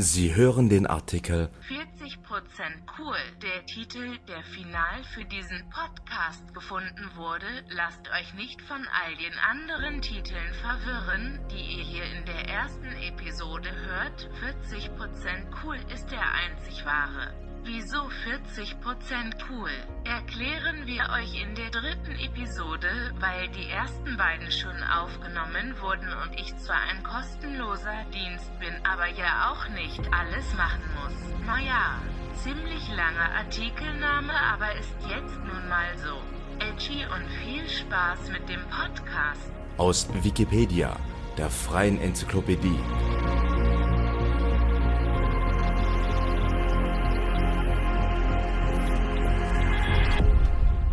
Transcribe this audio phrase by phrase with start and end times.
[0.00, 1.82] Sie hören den Artikel 40%
[3.00, 3.16] cool.
[3.42, 9.34] Der Titel, der final für diesen Podcast gefunden wurde, lasst euch nicht von all den
[9.50, 14.30] anderen Titeln verwirren, die ihr hier in der ersten Episode hört.
[14.70, 17.34] 40% cool ist der einzig wahre.
[17.70, 19.68] Wieso 40% cool?
[20.04, 22.88] Erklären wir euch in der dritten Episode,
[23.20, 29.06] weil die ersten beiden schon aufgenommen wurden und ich zwar ein kostenloser Dienst bin, aber
[29.08, 31.46] ja auch nicht alles machen muss.
[31.46, 32.00] Naja,
[32.42, 36.16] ziemlich langer Artikelname, aber ist jetzt nun mal so.
[36.64, 39.52] Edgy und viel Spaß mit dem Podcast.
[39.76, 40.96] aus Wikipedia,
[41.36, 42.80] der freien Enzyklopädie.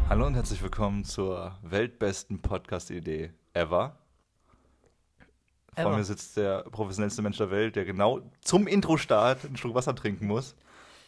[0.07, 3.97] Hallo und herzlich willkommen zur weltbesten Podcast-Idee ever.
[5.73, 5.97] Vor Ever.
[5.97, 10.27] mir sitzt der professionellste Mensch der Welt, der genau zum Intro-Start einen Schluck Wasser trinken
[10.27, 10.55] muss.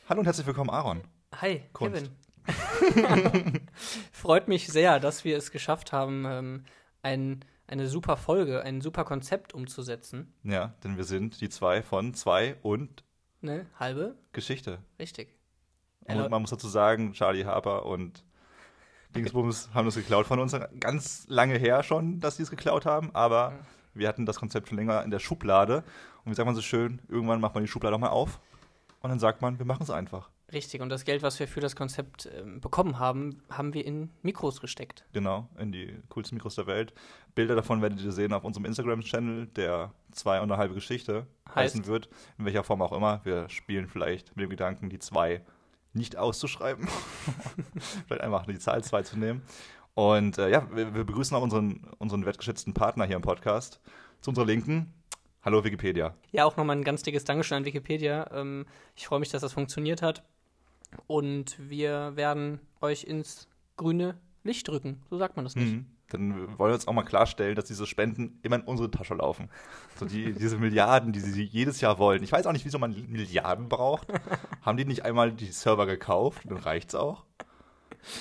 [0.10, 1.02] Hallo und herzlich willkommen, Aaron.
[1.36, 2.12] Hi, Kunst.
[2.46, 3.68] Kevin.
[4.12, 6.66] Freut mich sehr, dass wir es geschafft haben, ähm,
[7.04, 10.34] ein, eine super Folge, ein super Konzept umzusetzen.
[10.44, 13.04] Ja, denn wir sind die zwei von zwei und
[13.42, 13.68] Ne?
[13.80, 14.16] Halbe?
[14.34, 14.80] Geschichte.
[15.00, 15.36] Richtig.
[16.08, 18.24] Und man muss dazu sagen, Charlie Harper und
[19.16, 20.56] Dingsbums haben das geklaut von uns.
[20.80, 23.54] Ganz lange her schon, dass sie es geklaut haben, aber
[23.94, 25.84] wir hatten das Konzept schon länger in der Schublade.
[26.24, 28.40] Und wie sagt man so schön, irgendwann macht man die Schublade auch mal auf
[29.02, 30.30] und dann sagt man, wir machen es einfach.
[30.54, 30.80] Richtig.
[30.82, 34.62] Und das Geld, was wir für das Konzept ähm, bekommen haben, haben wir in Mikros
[34.62, 35.06] gesteckt.
[35.12, 36.94] Genau, in die coolsten Mikros der Welt.
[37.36, 41.76] Bilder davon werdet ihr sehen auf unserem Instagram-Channel, der zwei und eine halbe Geschichte Heißt?
[41.76, 42.08] heißen wird.
[42.38, 43.20] In welcher Form auch immer.
[43.26, 45.42] Wir spielen vielleicht mit dem Gedanken, die zwei
[45.98, 46.88] nicht auszuschreiben.
[48.08, 49.42] vielleicht einfach die Zahl zwei zu nehmen.
[49.94, 53.82] Und äh, ja, wir, wir begrüßen auch unseren, unseren wertgeschätzten Partner hier im Podcast.
[54.22, 54.94] Zu unserer Linken.
[55.44, 56.16] Hallo Wikipedia.
[56.32, 58.30] Ja, auch nochmal ein ganz dickes Dankeschön an Wikipedia.
[58.32, 60.24] Ähm, ich freue mich, dass das funktioniert hat.
[61.08, 65.02] Und wir werden euch ins grüne Licht drücken.
[65.10, 65.74] So sagt man das nicht.
[65.74, 65.86] Mhm.
[66.10, 69.50] Dann wollen wir uns auch mal klarstellen, dass diese Spenden immer in unsere Tasche laufen.
[70.00, 72.24] So die, diese Milliarden, die sie jedes Jahr wollen.
[72.24, 74.08] Ich weiß auch nicht, wieso man Milliarden braucht.
[74.62, 76.44] Haben die nicht einmal die Server gekauft?
[76.46, 77.26] Dann reicht's auch.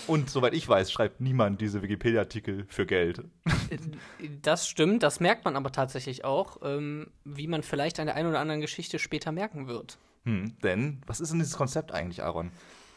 [0.07, 3.23] Und soweit ich weiß, schreibt niemand diese Wikipedia-Artikel für Geld.
[4.43, 8.29] Das stimmt, das merkt man aber tatsächlich auch, ähm, wie man vielleicht an der einen
[8.29, 9.99] oder anderen Geschichte später merken wird.
[10.25, 12.51] Hm, denn, was ist denn dieses Konzept eigentlich, Aaron?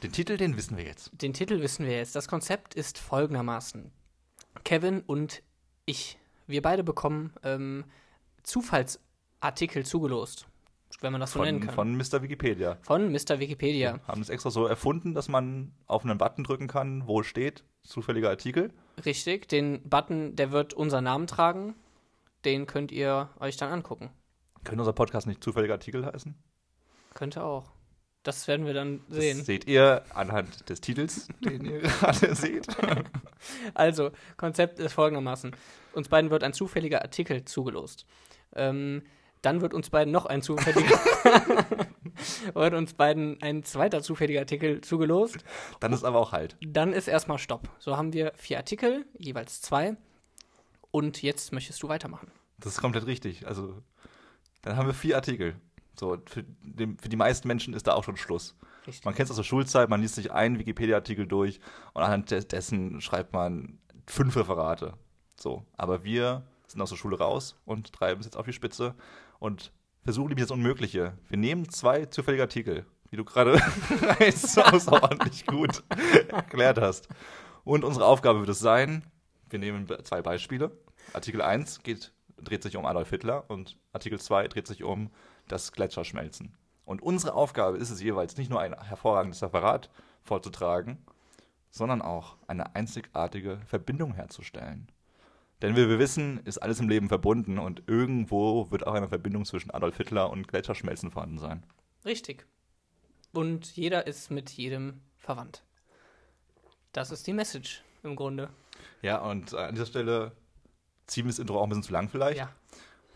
[0.03, 1.11] Den Titel, den wissen wir jetzt.
[1.22, 2.16] Den Titel wissen wir jetzt.
[2.16, 3.91] Das Konzept ist folgendermaßen.
[4.64, 5.42] Kevin und
[5.86, 7.86] ich, wir beide bekommen ähm,
[8.44, 10.47] Zufallsartikel zugelost,
[11.02, 11.74] wenn man das so nennen kann.
[11.75, 12.22] von Mr.
[12.22, 12.78] Wikipedia.
[12.81, 13.40] Von Mr.
[13.40, 14.00] Wikipedia.
[14.08, 18.30] Haben es extra so erfunden, dass man auf einen Button drücken kann, wo steht, zufälliger
[18.30, 18.72] Artikel.
[19.06, 21.76] Richtig, den Button, der wird unseren Namen tragen.
[22.46, 24.09] Den könnt ihr euch dann angucken.
[24.64, 26.36] Könnte unser Podcast nicht zufälliger Artikel heißen?
[27.14, 27.72] Könnte auch.
[28.24, 29.44] Das werden wir dann Das sehen.
[29.44, 32.68] seht ihr anhand des Titels, den ihr gerade seht.
[33.74, 35.56] Also, Konzept ist folgendermaßen.
[35.94, 38.06] Uns beiden wird ein zufälliger Artikel zugelost.
[38.53, 39.03] Ähm,
[39.41, 41.00] dann wird uns beiden noch ein zufälliger
[42.53, 45.38] wird uns beiden ein zweiter zufälliger Artikel zugelost.
[45.79, 46.58] Dann ist aber auch halt.
[46.62, 47.69] Dann ist erstmal Stopp.
[47.79, 49.96] So haben wir vier Artikel, jeweils zwei.
[50.91, 52.29] Und jetzt möchtest du weitermachen.
[52.58, 53.47] Das ist komplett richtig.
[53.47, 53.81] Also,
[54.63, 55.56] dann haben wir vier Artikel.
[55.99, 58.55] So, für, den, für die meisten Menschen ist da auch schon Schluss.
[58.87, 59.03] Richtig.
[59.03, 61.59] Man kennt es aus der Schulzeit, man liest sich einen Wikipedia-Artikel durch
[61.93, 64.93] und anhand des, dessen schreibt man fünf Referate.
[65.35, 68.95] So, aber wir sind aus der Schule raus und treiben es jetzt auf die Spitze
[69.39, 69.73] und
[70.03, 71.17] versuchen nämlich das Unmögliche.
[71.27, 73.61] Wir nehmen zwei zufällige Artikel, wie du gerade
[74.35, 75.83] so außerordentlich gut
[76.29, 77.09] erklärt hast.
[77.66, 79.03] Und unsere Aufgabe wird es sein,
[79.49, 80.71] wir nehmen zwei Beispiele.
[81.13, 85.11] Artikel 1 geht, dreht sich um Adolf Hitler und Artikel 2 dreht sich um
[85.51, 86.55] das Gletscherschmelzen.
[86.85, 89.89] Und unsere Aufgabe ist es jeweils, nicht nur ein hervorragendes Referat
[90.23, 90.97] vorzutragen,
[91.69, 94.91] sondern auch eine einzigartige Verbindung herzustellen.
[95.61, 99.45] Denn wie wir wissen, ist alles im Leben verbunden und irgendwo wird auch eine Verbindung
[99.45, 101.63] zwischen Adolf Hitler und Gletscherschmelzen vorhanden sein.
[102.05, 102.47] Richtig.
[103.34, 105.63] Und jeder ist mit jedem verwandt.
[106.93, 108.49] Das ist die Message im Grunde.
[109.02, 110.31] Ja, und an dieser Stelle
[111.05, 112.40] ziehen wir das Intro auch ein bisschen zu lang vielleicht.
[112.40, 112.49] Ja.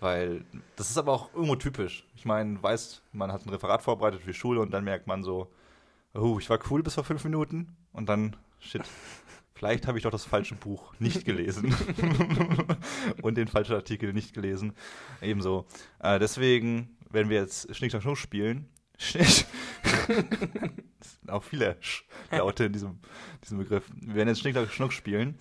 [0.03, 0.43] Weil
[0.75, 2.05] das ist aber auch irgendwo typisch.
[2.17, 5.23] Ich meine, weiß, man hat ein Referat vorbereitet für die Schule und dann merkt man
[5.23, 5.49] so,
[6.13, 8.81] oh, ich war cool bis vor fünf Minuten und dann, shit,
[9.55, 11.73] vielleicht habe ich doch das falsche Buch nicht gelesen
[13.21, 14.73] und den falschen Artikel nicht gelesen.
[15.21, 15.67] Ebenso.
[15.99, 18.67] Äh, deswegen werden wir jetzt Schnick, Schnack, Schnuck spielen.
[18.97, 19.45] Schnick.
[21.27, 22.99] Auch viele Sch Laute in diesem,
[23.41, 23.85] diesem Begriff.
[24.01, 25.37] Wir werden jetzt Schnick, Schnack, Schnuck spielen.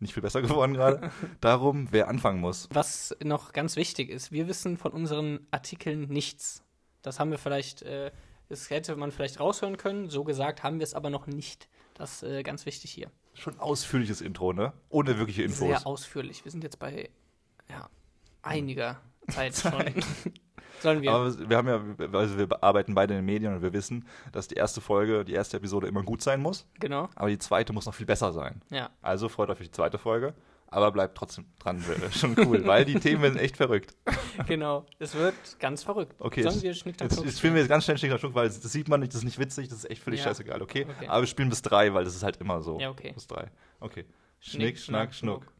[0.00, 1.10] Nicht viel besser geworden gerade.
[1.40, 2.68] Darum, wer anfangen muss.
[2.72, 6.64] Was noch ganz wichtig ist, wir wissen von unseren Artikeln nichts.
[7.02, 8.10] Das haben wir vielleicht, äh,
[8.48, 10.08] das hätte man vielleicht raushören können.
[10.08, 11.68] So gesagt haben wir es aber noch nicht.
[11.94, 13.10] Das ist äh, ganz wichtig hier.
[13.34, 14.72] Schon ausführliches Intro, ne?
[14.88, 15.58] Ohne wirkliche Infos.
[15.58, 16.44] Sehr ausführlich.
[16.44, 17.10] Wir sind jetzt bei
[17.68, 17.88] ja,
[18.42, 19.84] einiger Zeit schon.
[20.80, 21.12] Sollen wir?
[21.12, 24.48] Aber wir haben ja, also wir arbeiten beide in den Medien und wir wissen, dass
[24.48, 27.08] die erste Folge, die erste Episode immer gut sein muss, genau.
[27.14, 28.62] aber die zweite muss noch viel besser sein.
[28.70, 28.90] Ja.
[29.02, 30.34] Also freut euch auf die zweite Folge,
[30.68, 31.82] aber bleibt trotzdem dran,
[32.12, 33.94] schon cool, weil die Themen sind echt verrückt.
[34.46, 34.86] Genau.
[34.98, 36.14] Es wird ganz verrückt.
[36.18, 38.48] Okay, Sollen jetzt, wir Schnick, jetzt, jetzt spielen wir jetzt ganz schnell Schnick, Schnuck, weil
[38.48, 40.26] das sieht man nicht, das ist nicht witzig, das ist echt völlig Ja.
[40.26, 40.86] scheißegal, okay?
[40.88, 41.08] Okay.
[41.08, 42.80] Aber wir spielen bis drei, weil das ist halt immer so.
[42.80, 43.12] Ja, okay.
[43.12, 43.50] Bis drei.
[43.80, 44.06] Okay.
[44.38, 45.52] Schnick, Schnack, Schnuck.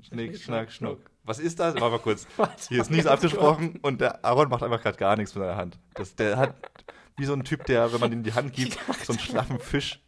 [0.00, 1.09] Schnick, Schnack, Schnuck.
[1.24, 1.74] Was ist das?
[1.74, 2.26] Warte mal kurz.
[2.68, 5.78] Hier ist nichts abgesprochen und der Aaron macht einfach gerade gar nichts mit seiner Hand.
[5.94, 6.54] Das, der hat
[7.16, 10.00] wie so ein Typ, der, wenn man ihm die Hand gibt, so einen schlaffen Fisch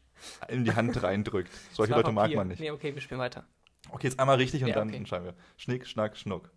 [0.48, 1.50] in die Hand reindrückt.
[1.72, 2.60] Solche Leute mag man nicht.
[2.60, 3.44] Nee, okay, wir spielen weiter.
[3.90, 4.96] Okay, jetzt einmal richtig und Ja, dann okay.
[4.96, 5.34] entscheiden wir.
[5.56, 6.50] Schnick, Schnack, Schnuck.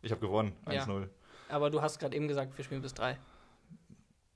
[0.00, 0.52] Ich habe gewonnen.
[0.70, 0.82] Ja.
[0.84, 1.08] 1-0.
[1.48, 3.18] Aber du hast gerade eben gesagt, wir spielen bis drei.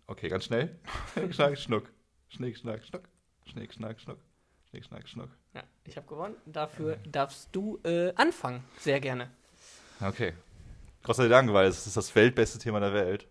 [0.06, 0.78] Okay, ganz schnell.
[1.14, 1.90] Schnick, Schnack, Schnuck.
[2.28, 3.08] Schnick, Schnack, Schnuck.
[3.46, 4.18] Schnick, Schnack, Schnuck.
[4.70, 5.30] Schnick, Schnack, Schnuck.
[5.54, 6.36] Ja, ich habe gewonnen.
[6.44, 8.62] Dafür darfst du äh, anfangen.
[8.78, 9.30] Sehr gerne.
[10.00, 10.34] Okay.
[11.02, 13.28] Gott sei Dank, weil es ist das weltbeste Thema der Welt.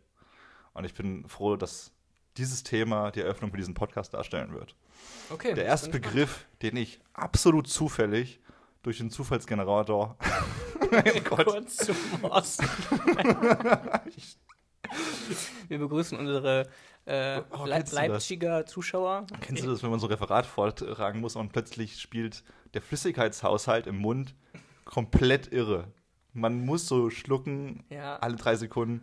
[0.74, 1.92] Und ich bin froh, dass
[2.38, 4.76] dieses Thema die Eröffnung für diesen Podcast darstellen wird.
[5.30, 5.54] Okay.
[5.54, 5.90] Der erste.
[5.90, 8.40] Begriff, den ich absolut zufällig
[8.84, 10.18] durch den Zufallsgenerator.
[10.92, 11.70] mein Gott.
[11.70, 11.96] Zum
[15.68, 16.68] wir begrüßen unsere
[17.06, 17.92] äh, Oh, das?
[17.92, 19.26] Leipziger Zuschauer.
[19.42, 23.88] Kennst du das, wenn man so ein Referat vortragen muss und plötzlich spielt der Flüssigkeitshaushalt
[23.88, 24.36] im Mund
[24.86, 25.92] komplett irre?
[26.36, 28.18] Man muss so schlucken, Ja.
[28.18, 29.02] alle drei Sekunden.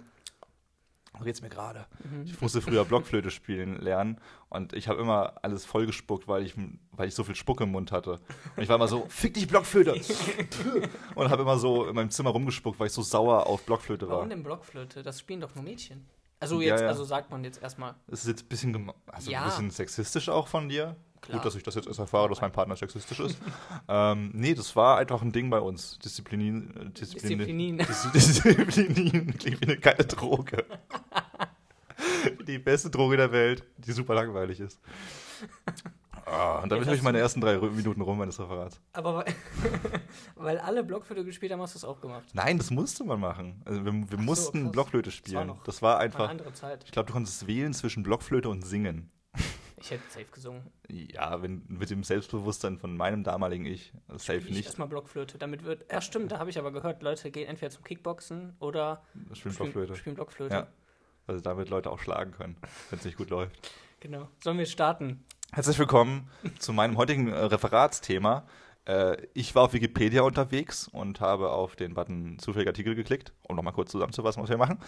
[1.18, 1.86] So geht's mir gerade.
[2.04, 2.22] Mhm.
[2.24, 4.18] Ich musste früher Blockflöte spielen lernen
[4.48, 6.54] und ich habe immer alles vollgespuckt, weil ich,
[6.92, 8.12] weil ich so viel Spucke im Mund hatte.
[8.56, 9.92] Und ich war immer so, fick dich Blockflöte!
[11.14, 14.16] und habe immer so in meinem Zimmer rumgespuckt, weil ich so sauer auf Blockflöte war.
[14.16, 15.02] Warum denn Blockflöte?
[15.02, 16.06] Das spielen doch nur Mädchen.
[16.40, 16.88] Also Ja, jetzt, ja.
[16.88, 17.94] also sagt man jetzt erstmal.
[18.08, 19.42] Es ist jetzt ein bisschen, also Ja.
[19.42, 20.96] ein bisschen sexistisch auch von dir.
[21.22, 21.38] Klar.
[21.38, 23.38] Gut, dass ich das jetzt erst erfahre, dass mein Partner sexistisch ist.
[23.88, 25.98] ähm, nee, das war einfach ein Ding bei uns.
[26.00, 26.74] Disziplin.
[26.76, 27.78] äh, Disziplinin.
[27.78, 28.12] Disziplin.
[28.12, 30.64] Dis- Disziplinin klingt wie eine geile Droge.
[32.46, 34.80] die beste Droge der Welt, die super langweilig ist.
[36.24, 38.80] Ah, und damit Jetzt habe ich meine ersten drei Minuten rum meines Referats.
[38.92, 39.34] Aber weil,
[40.36, 42.24] weil alle Blockflöte gespielt haben, hast du es auch gemacht.
[42.32, 43.60] Nein, das musste man machen.
[43.64, 44.72] Also wir wir mussten krass.
[44.72, 45.58] Blockflöte Das war spielen.
[45.64, 46.28] Das war Eine einfach.
[46.30, 46.84] andere Zeit.
[46.84, 49.10] Ich glaube, du konntest wählen zwischen Blockflöte und Singen.
[49.82, 50.62] Ich hätte safe gesungen.
[50.88, 54.66] Ja, wenn, mit dem Selbstbewusstsein von meinem damaligen Ich, safe Ich nicht.
[54.66, 55.38] erstmal Blockflöte.
[55.38, 55.90] Damit wird.
[55.90, 59.02] Ja, stimmt, da habe ich aber gehört, Leute gehen entweder zum Kickboxen oder
[59.32, 59.96] Spielen Blockflöte.
[59.96, 60.54] spielen Blockflöte.
[60.54, 60.66] Ja.
[61.26, 62.56] Also damit Leute auch schlagen können,
[62.90, 63.56] wenn es nicht gut läuft.
[63.98, 64.28] Genau.
[64.42, 65.24] Sollen wir starten?
[65.52, 66.30] Herzlich willkommen
[66.60, 68.46] zu meinem heutigen äh, Referatsthema.
[68.84, 73.56] Äh, ich war auf Wikipedia unterwegs und habe auf den Button zufällige Artikel geklickt, um
[73.56, 74.78] nochmal kurz zusammenzufassen, was wir machen.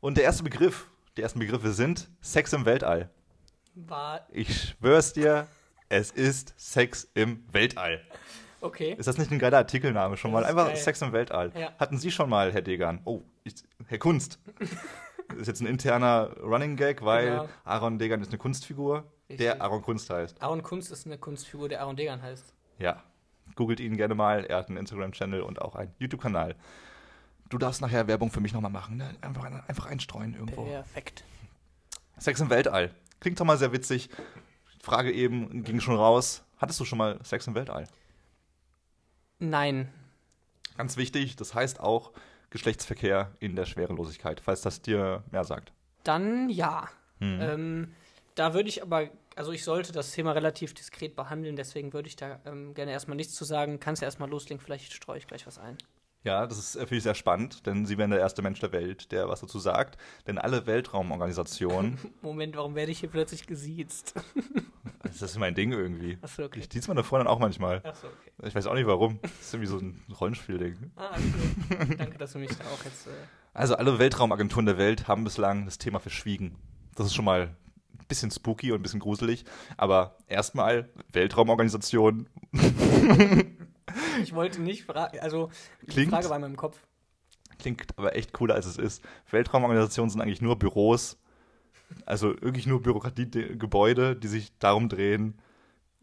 [0.00, 3.10] Und der erste Begriff, die ersten Begriffe sind Sex im Weltall.
[3.74, 4.26] War.
[4.32, 5.46] Ich schwör's dir,
[5.88, 8.00] es ist Sex im Weltall.
[8.60, 8.94] Okay.
[8.98, 10.44] Ist das nicht ein geiler Artikelname schon mal?
[10.44, 10.76] Einfach geil.
[10.76, 11.50] Sex im Weltall.
[11.58, 11.72] Ja.
[11.78, 13.00] Hatten Sie schon mal, Herr Degan?
[13.04, 13.54] Oh, ich,
[13.86, 14.38] Herr Kunst.
[15.28, 17.48] Das ist jetzt ein interner Running Gag, weil Genau.
[17.64, 19.38] Aaron Degan ist eine Kunstfigur, Richtig.
[19.38, 20.42] der Aaron Kunst heißt.
[20.42, 22.52] Aaron Kunst ist eine Kunstfigur, der Aaron Degan heißt.
[22.78, 23.02] Ja.
[23.56, 24.44] Googelt ihn gerne mal.
[24.44, 26.54] Er hat einen Instagram-Channel und auch einen YouTube-Kanal.
[27.48, 28.98] Du darfst nachher Werbung für mich nochmal machen.
[28.98, 29.10] Ne?
[29.22, 30.64] Einfach, einfach einstreuen irgendwo.
[30.64, 31.24] Perfekt.
[32.18, 32.90] Sex im Weltall.
[33.20, 34.08] Klingt doch mal sehr witzig.
[34.82, 36.42] Frage eben ging schon raus.
[36.58, 37.86] Hattest du schon mal Sex im Weltall?
[39.38, 39.92] Nein.
[40.76, 42.12] Ganz wichtig, das heißt auch
[42.50, 45.72] Geschlechtsverkehr in der Schwerelosigkeit, falls das dir mehr sagt.
[46.04, 46.88] Dann ja.
[47.18, 47.38] Hm.
[47.40, 47.94] Ähm,
[48.34, 52.16] da würde ich aber, also ich sollte das Thema relativ diskret behandeln, deswegen würde ich
[52.16, 53.80] da ähm, gerne erstmal nichts zu sagen.
[53.80, 55.76] Kannst ja erstmal loslegen, vielleicht streue ich gleich was ein.
[56.22, 58.72] Ja, das ist äh, finde ich sehr spannend, denn Sie wären der erste Mensch der
[58.72, 59.96] Welt, der was dazu sagt.
[60.26, 64.14] Denn alle Weltraumorganisationen, Moment, warum werde ich hier plötzlich gesiezt?
[65.02, 66.18] das ist mein Ding irgendwie.
[66.20, 66.58] Achso, okay.
[66.60, 67.82] Ich dies meine Freundin auch manchmal.
[67.84, 68.48] Achso, okay.
[68.48, 69.18] Ich weiß auch nicht warum.
[69.22, 70.92] Das ist irgendwie so ein Rollenspielding.
[70.96, 71.10] Ah,
[71.70, 71.94] okay.
[71.96, 73.06] Danke, dass du mich da auch jetzt.
[73.06, 73.10] Äh,
[73.54, 76.56] Also alle Weltraumagenturen der Welt haben bislang das Thema verschwiegen.
[76.96, 77.56] Das ist schon mal
[77.98, 79.44] ein bisschen spooky und ein bisschen gruselig.
[79.78, 82.28] Aber erstmal Weltraumorganisation
[84.22, 85.50] ich wollte nicht fragen, also
[85.82, 86.80] die Klingt- Frage war in meinem Kopf.
[87.58, 89.02] klingt aber echt cooler, als es ist.
[89.30, 91.18] Weltraumorganisationen sind eigentlich nur Büros,
[92.06, 95.40] also wirklich nur Bürokratiegebäude, die sich darum drehen,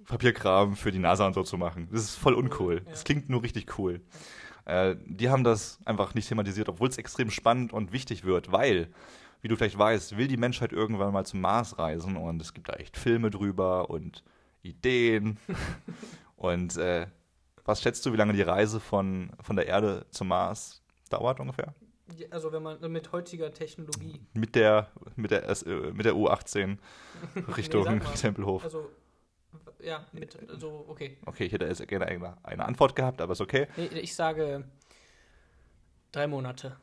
[0.05, 1.88] Papierkram für die NASA und so zu machen.
[1.91, 2.81] Das ist voll uncool.
[2.86, 2.91] Ja.
[2.91, 4.01] Das klingt nur richtig cool.
[4.65, 8.89] Äh, die haben das einfach nicht thematisiert, obwohl es extrem spannend und wichtig wird, weil,
[9.41, 12.69] wie du vielleicht weißt, will die Menschheit irgendwann mal zum Mars reisen und es gibt
[12.69, 14.24] da echt Filme drüber und
[14.62, 15.39] Ideen.
[16.36, 17.07] und äh,
[17.67, 21.75] was schätzt du, wie lange die Reise von, von der Erde zum Mars dauert ungefähr?
[22.31, 24.21] Also wenn man mit heutiger Technologie.
[24.33, 26.77] Mit der, mit der, äh, mit der U18
[27.57, 28.00] Richtung mal.
[28.15, 28.63] Tempelhof.
[28.63, 28.89] Also,
[29.81, 31.17] ja, mit, so, okay.
[31.25, 33.67] Okay, ich hätte gerne eine, eine Antwort gehabt, aber ist okay.
[33.75, 34.63] Nee, ich sage
[36.13, 36.77] drei Monate.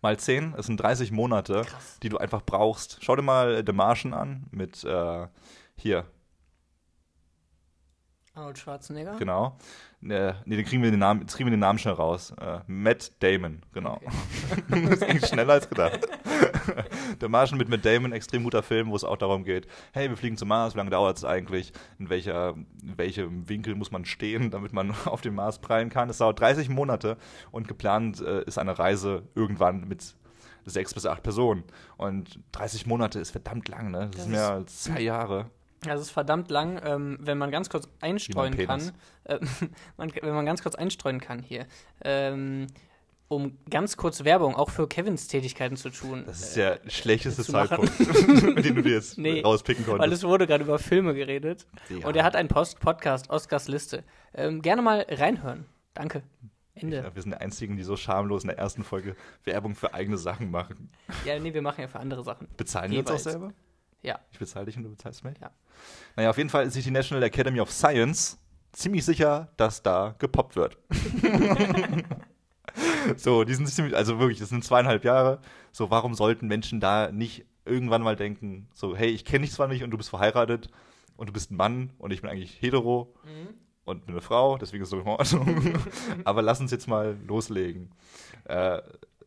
[0.00, 1.98] Mal 10, es sind 30 Monate, Krass.
[2.02, 2.98] die du einfach brauchst.
[3.02, 5.26] Schau dir mal The Martian an mit, äh,
[5.76, 6.06] hier,
[8.34, 9.16] Arnold Schwarzenegger.
[9.18, 9.56] genau.
[10.00, 12.32] Ne, nee, den kriegen wir den Namen, jetzt kriegen wir den Namen schnell raus.
[12.40, 14.00] Äh, Matt Damon, genau.
[14.68, 16.00] das ging schneller als gedacht.
[17.20, 20.16] Der Martian mit Matt Damon, extrem guter Film, wo es auch darum geht, hey, wir
[20.16, 21.72] fliegen zum Mars, wie lange dauert es eigentlich?
[21.98, 26.08] In, welcher, in welchem Winkel muss man stehen, damit man auf den Mars prallen kann?
[26.08, 27.18] Es dauert 30 Monate
[27.50, 30.14] und geplant äh, ist eine Reise irgendwann mit
[30.64, 31.64] sechs bis acht Personen.
[31.96, 34.08] Und 30 Monate ist verdammt lang, ne?
[34.10, 35.50] Das, Das ist mehr als zwei Jahre.
[35.84, 38.92] Das ist verdammt lang, ähm, wenn man ganz kurz einstreuen kann.
[39.24, 39.38] Äh,
[39.96, 41.66] man, wenn man ganz kurz einstreuen kann hier.
[42.04, 42.68] Ähm,
[43.32, 46.24] um ganz kurz Werbung auch für Kevins Tätigkeiten zu tun.
[46.26, 47.88] Das ist der schlechteste zu machen.
[47.88, 50.02] Zeitpunkt, den du dir jetzt Nee, rauspicken konntest.
[50.02, 51.66] Weil es wurde gerade über Filme geredet.
[51.88, 52.06] Ja.
[52.06, 54.04] Und er hat einen Post Podcast, Oscars Liste.
[54.34, 55.64] Ähm, gerne mal reinhören.
[55.94, 56.22] Danke.
[56.74, 56.98] Ende.
[56.98, 60.16] Ja, wir sind die Einzigen, die so schamlos in der ersten Folge Werbung für eigene
[60.16, 60.90] Sachen machen.
[61.24, 62.48] Ja, nee, wir machen ja für andere Sachen.
[62.56, 63.52] Bezahlen wir uns auch selber?
[64.02, 64.18] Ja.
[64.30, 65.38] Ich bezahle dich und du bezahlst mich?
[65.40, 65.50] Ja.
[66.16, 68.38] Naja, auf jeden Fall ist sich die National Academy of Science
[68.72, 70.78] ziemlich sicher, dass da gepoppt wird.
[73.16, 75.40] so, die sind ziemlich, also wirklich, das sind zweieinhalb Jahre.
[75.72, 79.68] So, warum sollten Menschen da nicht irgendwann mal denken, so, hey, ich kenne dich zwar
[79.68, 80.68] nicht und du bist verheiratet
[81.16, 83.14] und du bist ein Mann und ich bin eigentlich hetero
[83.84, 85.74] und bin eine Frau, deswegen ist es so in Ordnung.
[86.24, 87.90] Aber lass uns jetzt mal loslegen.
[88.44, 88.80] Äh,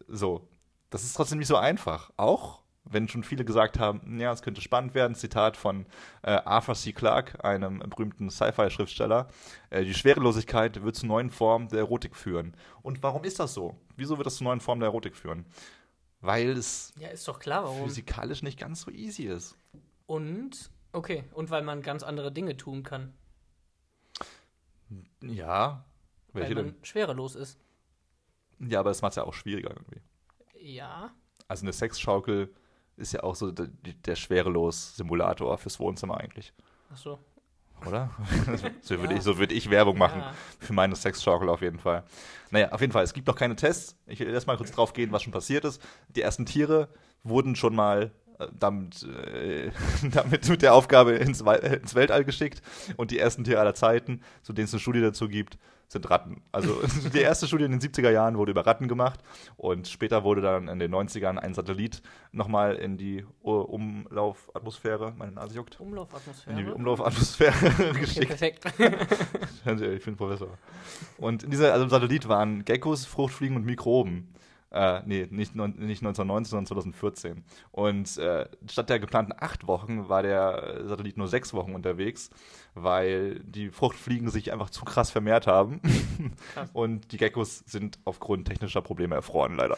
[0.07, 0.47] so,
[0.89, 2.11] das ist trotzdem nicht so einfach.
[2.17, 5.15] Auch wenn schon viele gesagt haben, ja, es könnte spannend werden.
[5.15, 5.85] Zitat von
[6.21, 6.93] äh, Arthur C.
[6.93, 9.27] Clarke, einem berühmten Sci-Fi-Schriftsteller.
[9.71, 12.55] Äh, die Schwerelosigkeit wird zu neuen Formen der Erotik führen.
[12.83, 13.75] Und warum ist das so?
[13.95, 15.45] Wieso wird das zu neuen Formen der Erotik führen?
[16.21, 17.83] Weil es Ja, ist doch klar, warum.
[17.85, 19.57] physikalisch nicht ganz so easy ist.
[20.05, 23.13] Und, okay, und weil man ganz andere Dinge tun kann.
[25.21, 25.85] Ja.
[26.33, 26.65] Welche weil denn?
[26.75, 27.59] man schwerelos ist.
[28.59, 30.01] Ja, aber das macht es ja auch schwieriger irgendwie.
[30.59, 31.13] Ja.
[31.47, 32.53] Also eine Sexschaukel
[32.97, 36.53] ist ja auch so der, der Schwerelos-Simulator fürs Wohnzimmer eigentlich.
[36.93, 37.19] Ach so.
[37.85, 38.09] Oder?
[38.81, 39.17] so würde Ja.
[39.19, 40.33] ich, so würd ich Werbung machen Ja.
[40.59, 42.03] für meine Sexschaukel auf jeden Fall.
[42.51, 43.97] Naja, auf jeden Fall, es gibt noch keine Tests.
[44.05, 45.81] Ich will erst mal kurz drauf gehen, was schon passiert ist.
[46.09, 46.87] Die ersten Tiere
[47.23, 48.11] wurden schon mal
[48.57, 49.71] damit, äh,
[50.11, 52.61] damit mit der Aufgabe ins, äh, ins Weltall geschickt.
[52.97, 56.41] Und die ersten Tiere aller Zeiten, zu denen es eine Studie dazu gibt, sind Ratten.
[56.51, 56.81] Also
[57.13, 59.19] die erste Studie in den 70er Jahren wurde über Ratten gemacht
[59.55, 62.01] und später wurde dann in den 90ern ein Satellit
[62.31, 66.63] nochmal in die Umlaufatmosphäre, meine Nase juckt, in Umlaufatmosphäre.
[66.63, 68.27] die Umlaufatmosphäre geschickt.
[68.27, 68.65] perfekt.
[69.65, 70.49] Ich bin Professor.
[71.17, 74.33] Und in dieser, also im Satellit waren Geckos, Fruchtfliegen und Mikroben.
[74.75, 77.45] Äh, nee, nicht, nicht 1990, sondern 2014.
[77.71, 82.29] Und äh, statt der geplanten acht Wochen war der Satellit nur sechs Wochen unterwegs,
[82.75, 85.81] weil die Fruchtfliegen sich einfach zu krass vermehrt haben.
[86.53, 86.69] Krass.
[86.73, 89.77] Und die Geckos sind aufgrund technischer Probleme erfroren, leider.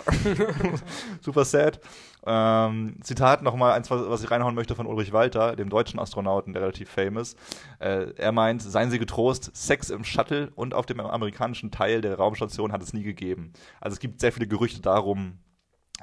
[1.22, 1.80] Super sad.
[2.25, 6.63] Ähm, Zitat nochmal eins, was ich reinhauen möchte von Ulrich Walter, dem deutschen Astronauten, der
[6.63, 7.36] relativ famous.
[7.80, 12.16] Äh, er meint, seien Sie getrost, Sex im Shuttle und auf dem amerikanischen Teil der
[12.16, 13.54] Raumstation hat es nie gegeben.
[13.80, 15.38] Also es gibt sehr viele Gerüchte darum,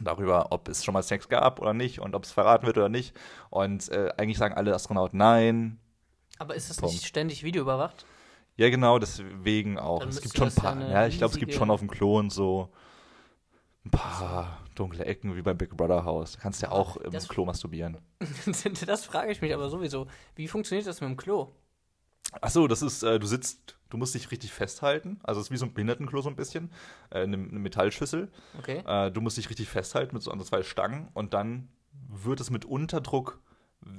[0.01, 2.89] darüber, ob es schon mal Sex gab oder nicht und ob es verraten wird oder
[2.89, 3.15] nicht.
[3.51, 5.81] Und äh, eigentlich sagen alle Astronauten nein.
[6.38, 6.95] Aber ist das Punkt.
[6.95, 8.07] nicht ständig videoüberwacht?
[8.57, 10.00] Ja, genau, deswegen auch.
[10.00, 10.73] Dann es gibt schon ein ja paar.
[10.73, 12.71] eine Ja, ich glaube, es gibt schon auf dem Klo und so
[13.85, 16.33] ein paar dunkle Ecken wie beim Big Brother Haus.
[16.33, 17.99] Da kannst du ja auch im das- Klo masturbieren.
[18.87, 20.07] das frage ich mich aber sowieso.
[20.37, 21.53] Wie funktioniert das mit dem Klo?
[22.41, 25.21] Achso, das ist, äh, du sitzt, du musst dich richtig festhalten.
[25.23, 26.73] Also es ist wie so ein Behindertenklo so ein bisschen.
[27.11, 28.33] Äh, eine, eine Metallschüssel.
[28.59, 28.83] Okay.
[28.87, 31.69] Äh, du musst dich richtig festhalten mit so an so zwei Stangen und dann
[32.09, 33.41] wird es mit Unterdruck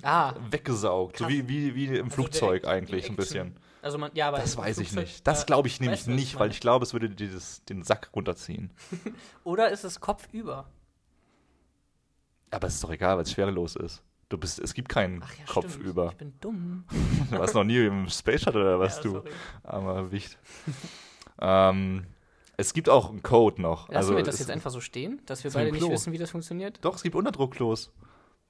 [0.03, 0.33] Ah.
[0.49, 1.17] weggesaugt.
[1.17, 1.33] So Krass.
[1.33, 3.55] wie, wie, wie im Also Flugzeug direkt eigentlich ein bisschen.
[3.81, 5.27] Also man, ja, aber Das weiß ich Flugzeug, nicht.
[5.27, 8.73] Das glaube ich nämlich nicht, ich weil ich glaube, es würde dieses, den Sack runterziehen.
[9.43, 10.67] Oder ist es kopfüber?
[12.49, 14.01] Aber es ist doch egal, weil es schwerelos ist.
[14.29, 15.85] Du bist, es gibt keinen Ach ja, Kopf stimmt.
[15.85, 16.09] über.
[16.09, 16.85] Ich bin dumm.
[17.31, 19.11] Du warst noch nie im Space Shuttle oder was ja, du?
[19.11, 19.29] sorry.
[19.63, 20.37] Armer Wicht.
[21.39, 22.07] ähm,
[22.57, 23.89] es gibt auch einen Code noch.
[23.89, 26.31] Lassen also wir das jetzt einfach so stehen, dass wir beide nicht wissen, wie das
[26.31, 26.79] funktioniert?
[26.83, 27.91] Doch, es gibt Unterdruckklos.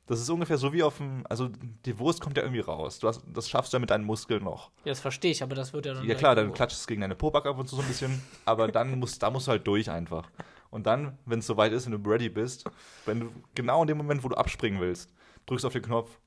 [0.07, 1.49] Das ist ungefähr so wie auf dem, also
[1.85, 2.99] die Wurst kommt ja irgendwie raus.
[2.99, 4.69] Du hast, das schaffst du ja mit deinen Muskeln noch.
[4.83, 6.05] Ja, das verstehe ich, aber das wird ja dann.
[6.05, 8.67] Ja klar, dann klatschst du gegen deine Pobacke ab und zu so ein bisschen, aber
[8.67, 10.29] dann musst, da musst du halt durch einfach.
[10.69, 12.65] Und dann, wenn es soweit ist, wenn du ready bist,
[13.05, 15.11] wenn du genau in dem Moment, wo du abspringen willst,
[15.45, 16.19] drückst du auf den Knopf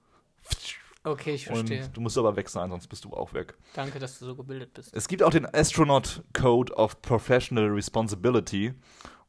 [1.05, 1.85] Okay, ich verstehe.
[1.85, 3.55] und du musst aber weg sein, sonst bist du auch weg.
[3.75, 4.95] Danke, dass du so gebildet bist.
[4.95, 8.75] Es gibt auch den Astronaut Code of Professional Responsibility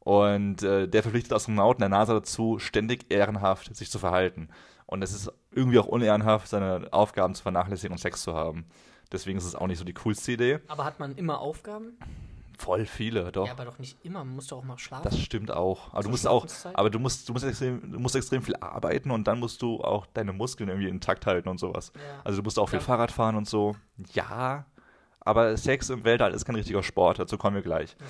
[0.00, 4.48] Und äh, der verpflichtet Astronauten der NASA dazu, ständig ehrenhaft sich zu verhalten.
[4.86, 8.64] Und es ist irgendwie auch unehrenhaft, seine Aufgaben zu vernachlässigen und Sex zu haben.
[9.12, 10.60] Deswegen ist es auch nicht so die coolste Idee.
[10.68, 11.98] Aber hat man immer Aufgaben?
[12.58, 13.46] Voll viele, doch.
[13.46, 14.18] Ja, aber doch nicht immer.
[14.24, 15.04] Man muss doch auch mal schlafen.
[15.04, 15.92] Das stimmt auch.
[15.92, 19.10] Aber du musst auch, aber du musst, du musst extrem, du musst extrem viel arbeiten
[19.10, 21.92] und dann musst du auch deine Muskeln irgendwie intakt halten und sowas.
[21.94, 22.00] Ja.
[22.22, 22.84] Also du musst auch viel Ja.
[22.84, 23.76] Fahrrad fahren und so.
[24.12, 24.66] Ja,
[25.20, 27.96] aber Sex im Weltall ist kein richtiger Sport, dazu kommen wir gleich.
[27.98, 28.06] Okay.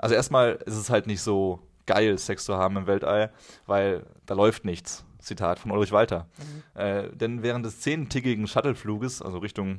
[0.00, 3.32] Also erstmal ist es halt nicht so geil, Sex zu haben im Weltall,
[3.66, 5.04] weil da läuft nichts.
[5.18, 6.26] Zitat von Ulrich Walter.
[6.74, 6.80] Mhm.
[6.80, 9.78] Äh, denn während des zehntägigen Shuttlefluges, also Richtung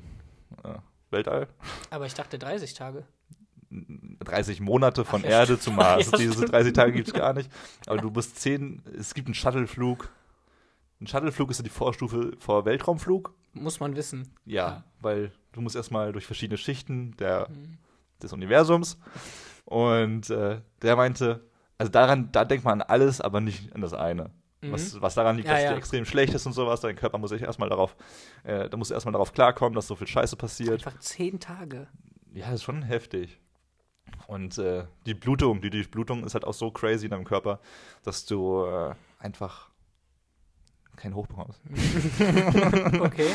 [0.63, 0.75] äh,
[1.09, 1.47] Weltall,
[1.89, 3.05] Aber ich dachte 30 Tage.
[3.71, 6.07] 30 Monate von Ach ja, Erde zum Mars.
[6.11, 6.51] Ja, Diese stimmt.
[6.51, 7.49] 30 Tage gibt es gar nicht.
[7.87, 10.09] Aber du musst 10, es gibt einen Shuttleflug.
[10.99, 13.33] Ein Shuttleflug ist ja die Vorstufe vor Weltraumflug.
[13.53, 14.27] Muss man wissen.
[14.45, 17.77] Ja, weil du musst erstmal durch verschiedene Schichten der, Mhm.
[18.21, 18.97] des Universums.
[19.71, 21.45] Und äh, der meinte,
[21.77, 24.29] also daran, da denkt man an alles, aber nicht an das eine.
[24.59, 24.73] Mhm.
[24.73, 25.69] Was, was daran liegt, Ja, dass ja.
[25.71, 26.81] dir extrem schlecht ist und sowas.
[26.81, 27.95] Dein Körper muss sich erstmal darauf,
[28.43, 30.85] äh, da muss erstmal darauf klarkommen, dass so viel Scheiße passiert.
[30.85, 31.87] Einfach 10 Tage.
[32.33, 33.39] Ja, das ist schon heftig.
[34.27, 37.61] Und äh, die Blutung, die Durchblutung ist halt auch so crazy in deinem Körper,
[38.03, 39.69] dass du äh, einfach
[41.01, 41.60] keinen Hoch bekommst.
[43.01, 43.27] Okay.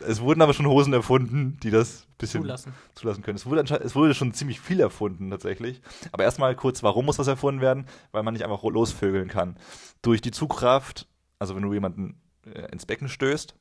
[0.00, 2.72] Es wurden aber schon Hosen erfunden, die das ein bisschen Zulassen.
[2.94, 3.36] zulassen können.
[3.36, 5.80] Es wurde, es wurde schon ziemlich viel erfunden tatsächlich.
[6.12, 7.86] Aber erstmal kurz, warum muss was erfunden werden?
[8.12, 9.56] Weil man nicht einfach losvögeln kann.
[10.02, 11.08] Durch die Zugkraft,
[11.38, 13.56] also wenn du jemanden äh, ins Becken stößt,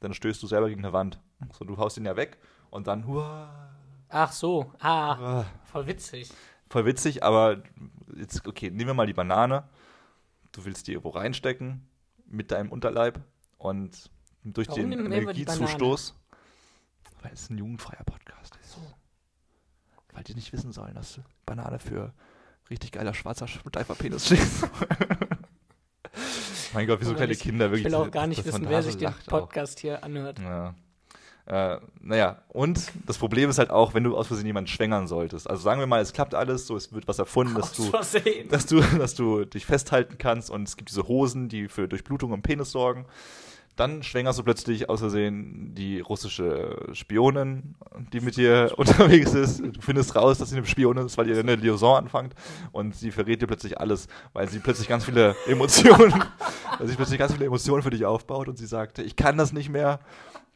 [0.00, 1.18] dann stößt du selber gegen eine Wand.
[1.58, 2.38] So, du haust ihn ja weg
[2.70, 3.70] und dann, huah,
[4.10, 4.72] Ach so.
[4.78, 6.30] Ah, ah, voll witzig.
[6.70, 7.62] voll witzig, aber
[8.16, 9.64] jetzt, okay, nehmen wir mal die Banane.
[10.52, 11.86] Du willst die irgendwo reinstecken
[12.28, 13.20] mit deinem Unterleib
[13.58, 14.10] und
[14.44, 16.14] durch Warum den Energiezustoß,
[17.22, 18.72] weil es ein jugendfreier Podcast ist.
[18.72, 18.80] So.
[20.12, 22.12] Weil die nicht wissen sollen, dass Banane für
[22.70, 24.40] richtig geiler schwarzer Steiferpenis steht.
[26.74, 27.86] mein Gott, wie so kleine ich- Kinder Ich wirklich.
[27.86, 29.40] will auch gar nicht wissen, wer sich den lacht auch.
[29.40, 30.38] Podcast hier anhört.
[30.38, 30.74] Ja.
[31.48, 35.48] Äh, naja, und das Problem ist halt auch, wenn du aus Versehen jemanden schwängern solltest.
[35.48, 37.90] Also sagen wir mal, es klappt alles, so es wird was erfunden, dass du,
[38.50, 42.34] dass du, dass du dich festhalten kannst und es gibt diese Hosen, die für Durchblutung
[42.34, 43.06] im Penis sorgen.
[43.78, 47.76] Dann schwängerst du plötzlich aus Versehen die russische Spionin,
[48.12, 49.60] die mit dir unterwegs ist.
[49.60, 52.34] Du findest raus, dass sie eine Spionin ist, weil ihr eine Liaison anfangt
[52.72, 56.12] und sie verrät dir plötzlich alles, weil sie plötzlich ganz viele Emotionen,
[56.76, 59.52] weil sie plötzlich ganz viele Emotionen für dich aufbaut und sie sagte, ich kann das
[59.52, 60.00] nicht mehr.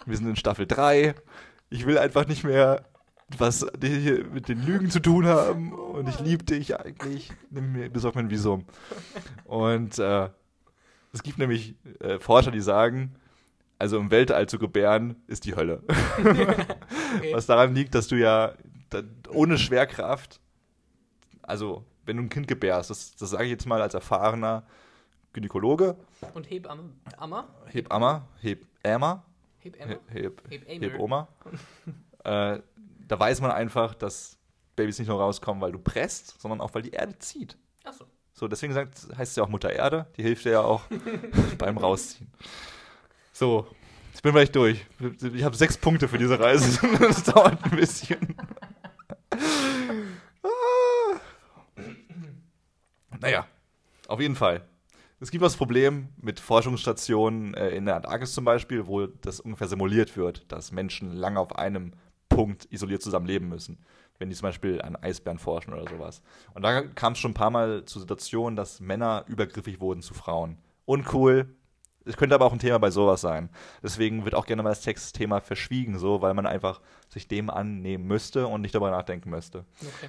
[0.05, 1.15] Wir sind in Staffel 3.
[1.71, 2.85] Ich will einfach nicht mehr
[3.39, 7.31] was die hier mit den Lügen zu tun haben und ich liebe dich eigentlich.
[7.49, 8.67] Nimm mir, besorg mir ein Visum.
[9.45, 10.29] Und äh,
[11.13, 13.15] es gibt nämlich äh, Forscher, die sagen,
[13.79, 15.83] also im Weltall zu gebären ist die Hölle.
[17.15, 17.35] Okay.
[17.35, 18.55] Was daran liegt, dass du ja
[18.89, 20.41] da, ohne Schwerkraft,
[21.43, 24.65] also wenn du ein Kind gebärst, das, das sage ich jetzt mal als erfahrener
[25.35, 25.97] Gynäkologe,
[26.33, 26.91] Und Hebamme.
[27.19, 27.49] Amma?
[27.67, 29.25] Hebammer, Hebammer?
[29.59, 30.93] He- Heb, Hebammer.
[30.93, 31.29] Heboma,
[32.25, 32.61] äh,
[33.09, 34.39] da weiß man einfach, dass
[34.75, 37.59] Babys nicht nur rauskommen, weil du presst, sondern auch, weil die Erde zieht.
[38.43, 40.83] So, deswegen heißt es ja auch Mutter Erde, die hilft ja auch
[41.59, 42.29] beim Rausziehen.
[43.33, 43.69] So,
[44.13, 44.85] ich bin gleich durch.
[45.33, 46.81] Ich habe sechs Punkte für diese Reise.
[46.99, 48.35] Das dauert ein bisschen.
[50.43, 51.21] Ah.
[53.21, 53.47] naja,
[54.09, 54.67] auf jeden Fall.
[55.21, 59.69] Es gibt das Problem mit Forschungsstationen äh, in der Antarktis zum Beispiel, wo das ungefähr
[59.69, 61.93] simuliert wird, dass Menschen lange auf einem
[62.29, 63.79] Punkt isoliert zusammen leben müssen.
[64.23, 66.23] Wenn die zum Beispiel an Eisbären forschen oder sowas.
[66.55, 70.15] Und da kam es schon ein paar Mal zu Situationen, dass Männer übergriffig wurden zu
[70.15, 70.59] Frauen.
[70.85, 71.53] Uncool.
[72.05, 73.51] Es könnte aber auch ein Thema bei sowas sein.
[73.83, 78.07] Deswegen wird auch gerne mal das Textthema verschwiegen, so, weil man einfach sich dem annehmen
[78.07, 79.65] müsste und nicht darüber nachdenken müsste.
[79.81, 80.09] Okay.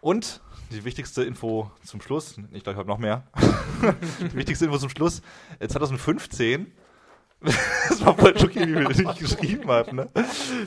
[0.00, 3.24] Und die wichtigste Info zum Schluss, ich glaube, ich habe noch mehr.
[4.20, 5.20] die wichtigste Info zum Schluss,
[5.58, 6.72] äh, 2015,
[7.88, 10.08] das war voll schockierend, wie viel ich geschrieben habe, ne?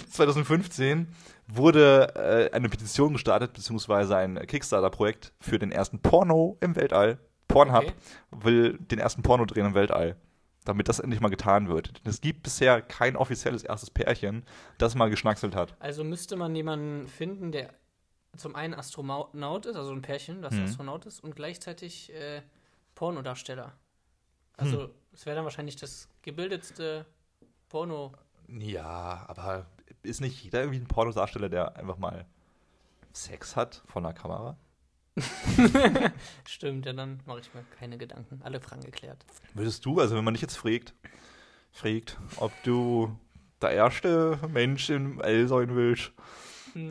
[0.10, 1.08] 2015
[1.48, 7.20] wurde äh, eine Petition gestartet, beziehungsweise ein Kickstarter-Projekt für den ersten Porno im Weltall.
[7.48, 7.94] Pornhub Okay.
[8.32, 10.16] will den ersten Porno drehen im Weltall,
[10.64, 11.88] damit das endlich mal getan wird.
[12.06, 14.46] Denn es gibt bisher kein offizielles erstes Pärchen,
[14.78, 15.76] das mal geschnackselt hat.
[15.80, 17.74] Also müsste man jemanden finden, der
[18.38, 20.64] zum einen Astronaut ist, also ein Pärchen, das Mhm.
[20.64, 22.42] Astronaut ist, und gleichzeitig äh,
[22.96, 23.74] Pornodarsteller.
[24.56, 24.90] Also Hm.
[25.14, 27.06] Es wäre dann wahrscheinlich das gebildetste
[27.70, 28.14] Porno.
[28.48, 29.66] Ja, aber
[30.04, 32.26] ist nicht jeder irgendwie ein Pornodarsteller, der einfach mal
[33.14, 34.58] Sex hat von der Kamera?
[36.46, 38.42] Stimmt, ja, dann mache ich mir keine Gedanken.
[38.44, 39.26] Alle Fragen geklärt.
[39.54, 40.94] Würdest du, also wenn man dich jetzt fragt,
[41.72, 43.18] fragt, ob du
[43.62, 46.12] der erste Mensch im All sein willst,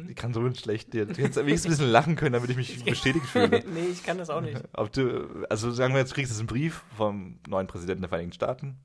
[0.09, 1.07] Ich kann so schlecht dir.
[1.07, 3.65] Du hättest wenigstens ein bisschen lachen können, damit ich mich bestätigt fühle.
[3.75, 4.61] nee, ich kann das auch nicht.
[4.73, 8.09] Ob du, also sagen wir jetzt, du kriegst jetzt einen Brief vom neuen Präsidenten der
[8.09, 8.79] Vereinigten Staaten.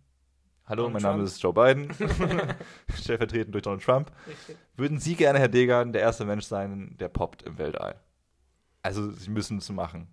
[0.66, 1.28] Hallo, Donald mein Name Trump.
[1.28, 1.94] ist Joe Biden,
[2.96, 4.12] stellvertretend durch Donald Trump.
[4.28, 4.58] Richtig.
[4.76, 8.02] Würden Sie gerne, Herr Degan, der erste Mensch sein, der poppt im Weltall?
[8.82, 10.08] Also, Sie müssen es machen,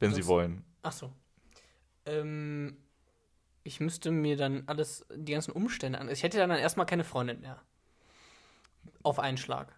[0.00, 0.64] wenn Sie wollen.
[0.82, 1.12] Ach so.
[2.06, 2.76] Ähm,
[3.62, 6.08] ich müsste mir dann alles, die ganzen Umstände an.
[6.08, 7.60] Ich hätte dann erstmal keine Freundin mehr.
[9.02, 9.77] Auf einen Schlag.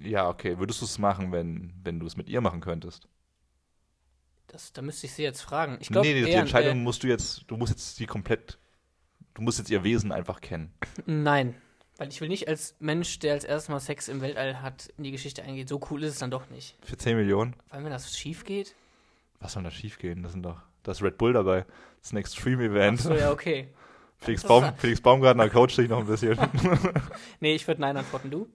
[0.00, 0.58] Ja, okay.
[0.58, 3.08] Würdest du es machen, wenn, wenn du es mit ihr machen könntest?
[4.46, 5.76] Das, da müsste ich sie jetzt fragen.
[5.80, 8.06] Ich glaube, nee, nee, die eher, Entscheidung äh, musst du jetzt, du musst jetzt die
[8.06, 8.58] komplett,
[9.34, 10.72] du musst jetzt ihr Wesen einfach kennen.
[11.06, 11.54] Nein.
[11.98, 15.04] Weil ich will nicht als Mensch, der als erstes Mal Sex im Weltall hat, in
[15.04, 15.66] die Geschichte eingehen.
[15.66, 16.76] So cool ist es dann doch nicht.
[16.82, 17.54] Für 10 Millionen?
[17.70, 18.74] Weil wenn das schief geht.
[19.40, 20.22] Was soll da schief gehen?
[20.22, 21.66] Das sind doch, da ist Red Bull dabei.
[21.98, 23.00] Das ist ein Extreme-Event.
[23.00, 23.68] So, ja, okay.
[24.20, 26.36] Felix, Baum, Felix Baumgartner coacht dich noch ein bisschen.
[27.40, 28.30] Nee, ich würde Nein antworten.
[28.30, 28.48] Du?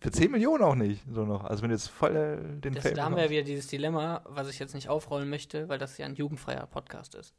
[0.00, 1.44] Für 10 Millionen auch nicht, so noch.
[1.44, 4.22] Also wenn du jetzt voll äh, den Das, da haben wir ja wieder dieses Dilemma,
[4.24, 7.34] was ich jetzt nicht aufrollen möchte, weil das ja ein jugendfreier Podcast ist.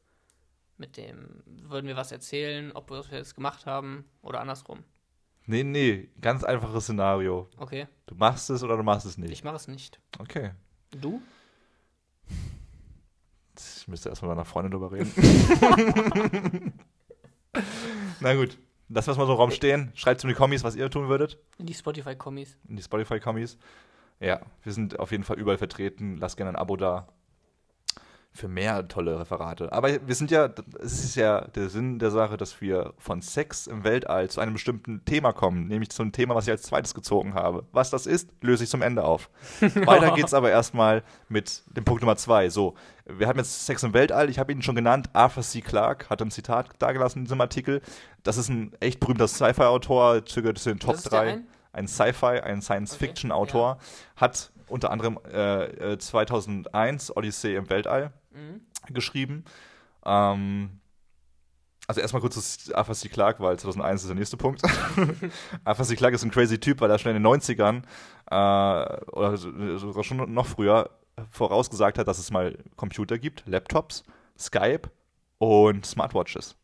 [0.77, 4.79] Mit dem würden wir was erzählen, ob wir es gemacht haben oder andersrum.
[5.45, 7.49] Nee, nee, ganz einfaches Szenario.
[7.57, 9.31] Okay, Du machst es oder du machst es nicht.
[9.31, 9.99] ich mache es nicht.
[10.19, 10.51] Okay.
[10.91, 11.21] Du?
[13.57, 15.12] Ich müsste erstmal mit meiner Freundin drüber reden.
[18.19, 18.57] Na gut,
[18.89, 19.91] lassen wir es mal so im Raum stehen.
[19.95, 21.37] Schreibt in die Kommis, was ihr tun würdet.
[21.57, 22.57] In die Spotify-Kommis.
[22.67, 23.57] In die Spotify-Kommis.
[24.19, 26.17] Ja, wir sind auf jeden Fall überall vertreten.
[26.17, 27.07] Lasst gerne ein Abo da.
[28.36, 29.72] Für mehr tolle Referate.
[29.72, 33.67] Aber wir sind ja, es ist ja der Sinn der Sache, dass wir von Sex
[33.67, 36.96] im Weltall zu einem bestimmten Thema kommen, nämlich zu einem Thema, was ich als zweites
[36.96, 37.63] gezogen habe.
[37.74, 39.30] Was das ist, löse ich zum Ende auf.
[39.62, 42.50] Weiter geht's aber erstmal mit dem Punkt Nummer zwei.
[42.50, 42.74] So,
[43.06, 45.62] wir haben jetzt Sex im Weltall, ich habe ihn schon genannt, Arthur C.
[45.62, 47.82] Clarke hat ein Zitat dargelassen in diesem Artikel.
[48.24, 51.48] Das ist ein echt berühmter Sci-Fi-Autor, gehört zu den Top ist der 3 ein?
[51.74, 53.78] ein Sci-Fi, ein Science-Fiction-Autor,
[54.15, 58.62] hat unter anderem äh, äh, 2001 Odyssee im Weltall Mhm.
[58.93, 59.46] geschrieben.
[60.06, 60.80] Ähm,
[61.88, 63.10] also erstmal kurz zu Arthur C.
[63.10, 64.62] Clarke, weil 2001 ist der nächste Punkt.
[65.65, 65.96] Arthur C.
[65.96, 67.84] Clarke ist ein crazy Typ, weil er schon in den 90ern
[68.32, 70.89] äh, oder so- sogar schon noch früher
[71.30, 74.04] vorausgesagt hat, dass es mal Computer gibt, Laptops,
[74.39, 74.89] Skype
[75.38, 76.56] und Smartwatches.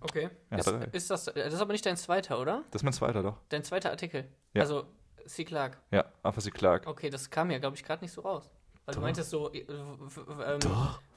[0.00, 0.30] Okay.
[0.50, 2.62] Ja, ist, ist das, das ist aber nicht dein zweiter, oder?
[2.70, 3.36] Das ist mein zweiter doch.
[3.50, 4.26] Dein zweiter Artikel.
[4.54, 4.62] Ja.
[4.62, 4.84] Also,
[5.26, 5.44] C.
[5.44, 5.76] Clark.
[5.90, 6.50] Ja, Arthur C.
[6.50, 6.88] Clarke.
[6.88, 8.50] Okay, das kam ja, glaube ich, gerade nicht so raus.
[8.86, 10.58] Weil du meintest so, äh, ähm,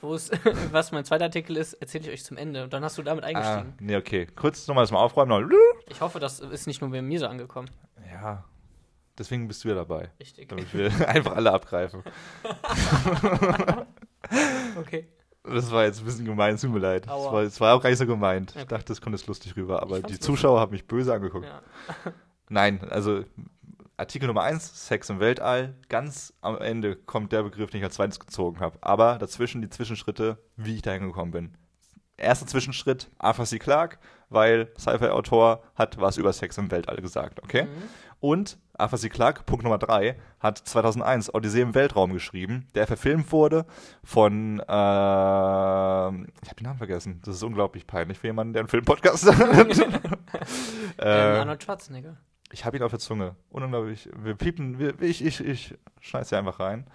[0.02, 0.30] wo es,
[0.72, 2.64] was mein zweiter Artikel ist, erzähle ich euch zum Ende.
[2.66, 3.74] Und dann hast du damit Ah, eingestiegen.
[3.80, 4.28] nee, okay.
[4.36, 5.48] Kurz nochmal das mal aufräumen.
[5.50, 5.58] Noch.
[5.88, 7.70] Ich hoffe, das ist nicht nur bei mir so angekommen.
[8.12, 8.44] Ja,
[9.18, 10.12] deswegen bist du ja dabei.
[10.20, 10.50] Richtig.
[10.50, 12.04] Damit wir einfach alle abgreifen.
[14.80, 15.08] Okay.
[15.44, 17.06] Das war jetzt ein bisschen gemein, es tut mir leid.
[17.06, 17.34] Das Aua.
[17.34, 18.52] war, das war auch gar nicht so gemeint.
[18.52, 18.68] Ich Okay.
[18.70, 20.18] dachte, das kommt jetzt lustig rüber, aber die.
[20.20, 21.46] Zuschauer haben mich böse angeguckt.
[21.46, 21.62] Ja.
[22.50, 23.26] Nein, also
[23.96, 25.76] Artikel Nummer 1, Sex im Weltall.
[25.88, 28.78] Ganz am Ende kommt der Begriff, den ich als zweites gezogen habe.
[28.82, 31.58] Aber dazwischen die Zwischenschritte, wie ich da hingekommen bin.
[32.18, 33.60] Erster Zwischenschritt, Arthur C.
[33.60, 33.98] Clarke,
[34.30, 37.68] weil Sci-Fi-Autor hat was über Sex im Weltall gesagt, okay?
[38.20, 39.10] Und Arthur C.
[39.10, 43.66] Clarke, Punkt Nummer 3, hat 2001 Odyssee im Weltraum geschrieben, der verfilmt wurde
[44.04, 48.70] von, äh, ich habe den Namen vergessen, das ist unglaublich peinlich für jemanden, der einen
[48.70, 49.78] Filmpodcast hat.
[49.78, 49.94] Ähm,
[50.98, 52.18] äh, Arnold Schwarzenegger.
[52.54, 53.36] Ich habe ihn auf der Zunge.
[53.50, 54.08] Unglaublich.
[54.16, 56.86] Wir piepen, wir, ich, ich, ich schneide sie einfach rein.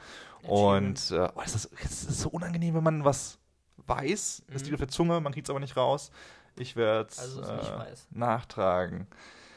[0.44, 3.38] Und äh, oh, das, ist, das ist so unangenehm, wenn man was
[3.86, 4.44] weiß.
[4.54, 6.10] Es liegt auf der Zunge, man kriegt es aber nicht raus.
[6.56, 8.08] Ich werde es Also weiß.
[8.10, 9.06] nachtragen.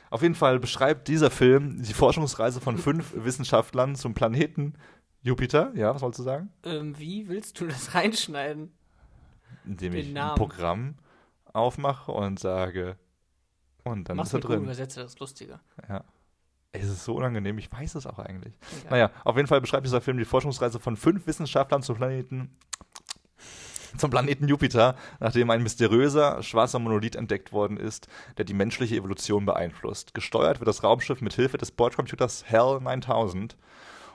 [0.10, 4.74] Auf jeden Fall beschreibt dieser Film die Forschungsreise von fünf Wissenschaftlern zum Planeten
[5.22, 5.72] Jupiter.
[5.76, 6.50] Ja, was wolltest du sagen?
[6.64, 8.72] Ähm, wie willst du das reinschneiden?
[9.66, 10.36] Indem Den ich ein Namen.
[10.36, 10.96] Programm
[11.54, 12.98] aufmache und sage.
[13.84, 14.64] Und dann Mach's ist er drin.
[14.64, 15.60] Übersetze, das ist lustiger.
[15.90, 16.04] Ja.
[16.74, 18.54] Es ist so unangenehm, ich weiß es auch eigentlich.
[18.80, 18.92] Egal.
[18.92, 22.56] Naja, auf jeden Fall beschreibt dieser Film die Forschungsreise von fünf Wissenschaftlern zum Planeten,
[23.98, 29.46] zum Planeten Jupiter, nachdem ein mysteriöser schwarzer Monolith entdeckt worden ist, der die menschliche Evolution
[29.46, 30.14] beeinflusst.
[30.14, 33.58] Gesteuert wird das Raumschiff mit Hilfe des Bordcomputers HAL 9000.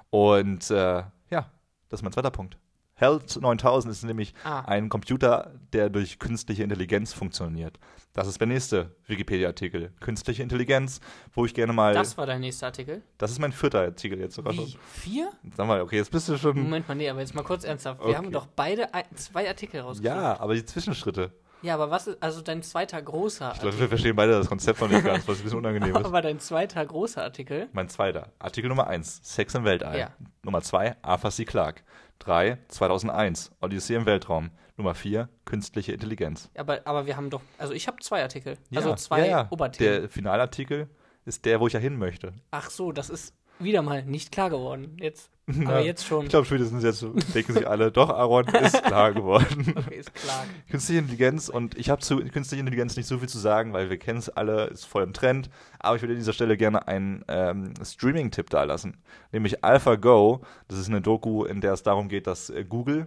[0.08, 1.50] Und äh, ja,
[1.90, 2.56] das ist mein zweiter Punkt.
[2.98, 4.60] HAL 9000 ist nämlich Ah.
[4.60, 7.78] ein Computer, der durch künstliche Intelligenz funktioniert.
[8.14, 9.92] Das ist der nächste Wikipedia-Artikel.
[10.00, 11.00] Künstliche Intelligenz,
[11.34, 11.92] wo ich gerne mal.
[11.92, 13.02] Das war dein nächster Artikel.
[13.18, 14.72] Das ist mein vierter Artikel jetzt sogar schon.
[14.94, 15.30] Vier?
[15.54, 16.58] Sag mal, okay, jetzt bist du schon.
[16.58, 18.00] Moment mal, nee, aber jetzt mal kurz ernsthaft.
[18.00, 18.16] Wir Okay.
[18.16, 20.06] haben doch beide ein, zwei Artikel rausgesucht.
[20.06, 21.32] Ja, aber die Zwischenschritte.
[21.62, 24.80] Ja, aber was ist, also dein zweiter großer Ich glaube, wir verstehen beide das Konzept
[24.80, 26.04] noch nicht ganz, was ein bisschen unangenehm ist.
[26.04, 27.68] Aber dein zweiter großer Artikel.
[27.72, 28.30] Mein zweiter.
[28.38, 29.98] Artikel Nummer 1, Sex im Weltall.
[29.98, 30.10] Ja.
[30.42, 31.44] Nummer 2, Arthur C.
[31.44, 31.82] Clarke.
[32.26, 34.50] 3, 2001, Odyssee im Weltraum.
[34.76, 36.50] Nummer 4, künstliche Intelligenz.
[36.54, 38.58] Aber, aber wir haben doch, also ich habe zwei Artikel.
[38.68, 39.46] Ja, also zwei ja, ja.
[39.48, 40.00] Oberthemen.
[40.02, 40.90] Der Finalartikel
[41.24, 42.34] ist der, wo ich ja hin möchte.
[42.50, 44.96] Ach so, das ist wieder mal nicht klar geworden.
[45.00, 45.30] Jetzt.
[45.48, 46.24] Ja, Aber jetzt schon.
[46.24, 47.02] Ich glaube, spätestens jetzt
[47.34, 49.74] denken sich alle, doch, Aaron ist klar geworden.
[49.76, 50.44] Okay, ist klar.
[50.68, 53.96] Künstliche Intelligenz und ich habe zu künstlicher Intelligenz nicht so viel zu sagen, weil wir
[53.96, 55.48] kennen es alle, ist voll im Trend.
[55.78, 58.96] Aber ich würde an dieser Stelle gerne einen ähm, Streaming-Tipp da lassen,
[59.30, 60.40] nämlich AlphaGo.
[60.66, 63.06] Das ist eine Doku, in der es darum geht, dass äh, Google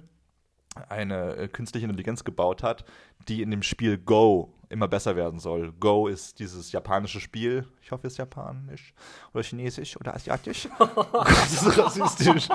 [0.89, 2.85] eine äh, künstliche Intelligenz gebaut hat,
[3.27, 5.71] die in dem Spiel Go immer besser werden soll.
[5.73, 7.65] Go ist dieses japanische Spiel.
[7.81, 8.93] Ich hoffe, es ist japanisch
[9.33, 10.69] oder chinesisch oder asiatisch.
[10.77, 12.47] das ist so rassistisch.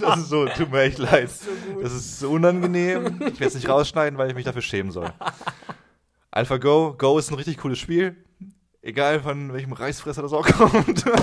[0.00, 1.30] Das ist so, tut mir echt leid.
[1.80, 3.06] Das ist so unangenehm.
[3.20, 5.12] Ich werde es nicht rausschneiden, weil ich mich dafür schämen soll.
[6.32, 8.16] AlphaGo, Go ist ein richtig cooles Spiel.
[8.82, 11.04] Egal von welchem Reißfresser das auch kommt.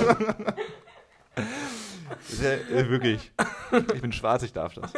[2.27, 3.31] Sehr, äh, wirklich.
[3.93, 4.91] Ich bin schwarz, ich darf das.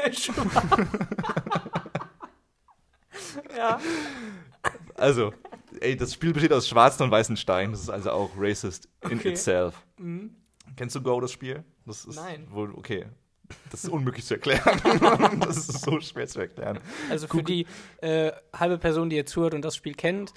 [3.55, 3.79] ja.
[4.95, 5.33] Also,
[5.79, 7.71] ey, das Spiel besteht aus schwarzen und weißen Steinen.
[7.73, 9.29] Das ist also auch racist in Okay.
[9.31, 9.75] itself.
[9.97, 10.35] Mhm.
[10.75, 11.63] Kennst du Go, das Spiel?
[11.85, 12.47] Das ist Nein.
[12.49, 13.05] Wohl, okay.
[13.69, 14.81] Das ist unmöglich zu erklären.
[15.41, 16.79] das ist so schwer zu erklären.
[17.09, 17.67] Also für die
[18.01, 20.33] äh, halbe Person, die jetzt zuhört und das Spiel kennt,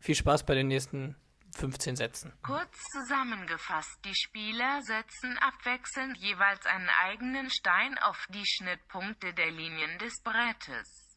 [0.00, 1.14] viel Spaß bei den nächsten
[1.56, 2.32] 15 Sätzen.
[2.42, 9.98] Kurz zusammengefasst, die Spieler setzen abwechselnd jeweils einen eigenen Stein auf die Schnittpunkte der Linien
[9.98, 11.16] des Brettes.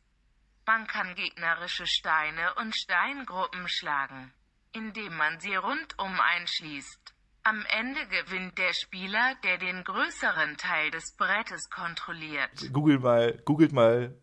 [0.65, 4.31] Man kann gegnerische Steine und Steingruppen schlagen,
[4.71, 7.13] indem man sie rundum einschließt.
[7.43, 12.71] Am Ende gewinnt der Spieler, der den größeren Teil des Brettes kontrolliert.
[12.71, 14.15] Google mal, googelt mal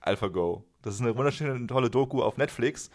[0.00, 0.64] AlphaGo.
[0.82, 2.90] Das ist eine wunderschöne, tolle Doku auf Netflix.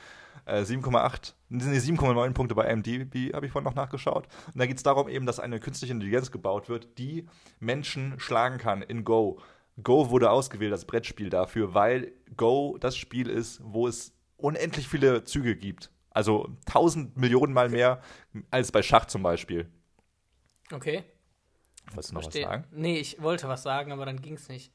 [0.46, 4.28] Äh, 7,8, nee, 7,9 Punkte bei IMDb habe ich vorhin noch nachgeschaut.
[4.48, 7.28] Und da geht es darum eben, dass eine künstliche Intelligenz gebaut wird, die
[7.60, 9.40] Menschen schlagen kann in Go.
[9.82, 15.24] Go wurde ausgewählt als Brettspiel dafür, weil Go das Spiel ist, wo es unendlich viele
[15.24, 15.92] Züge gibt.
[16.10, 18.02] Also tausend Millionen Mal mehr
[18.52, 19.72] als bei Schach zum Beispiel.
[20.72, 21.04] Okay.
[21.92, 22.44] Wolltest du noch Verstehe.
[22.44, 22.68] was sagen?
[22.72, 24.72] Nee, ich wollte was sagen, aber dann ging es nicht.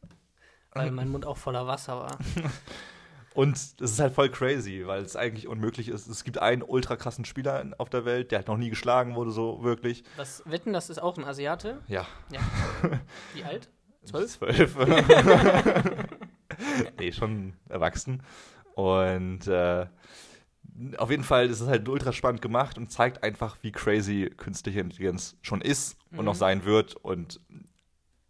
[0.73, 2.19] Weil mein Mund auch voller Wasser war.
[3.35, 6.09] Und es ist halt voll crazy, weil es eigentlich unmöglich ist.
[6.09, 9.31] Es gibt einen ultra krassen Spieler auf der Welt, der halt noch nie geschlagen wurde,
[9.31, 10.03] so wirklich.
[10.17, 11.81] Was wetten, das ist auch ein Asiate?
[11.87, 12.07] Ja.
[12.33, 12.41] Ja.
[13.35, 13.69] Wie alt?
[14.05, 14.38] Zwölf?
[14.38, 14.77] Zwölf.
[16.99, 18.23] nee, schon erwachsen.
[18.75, 19.87] Und äh,
[20.97, 24.81] auf jeden Fall ist es halt ultra spannend gemacht und zeigt einfach, wie crazy künstliche
[24.81, 26.95] Intelligenz schon ist und noch sein wird.
[26.97, 27.41] Und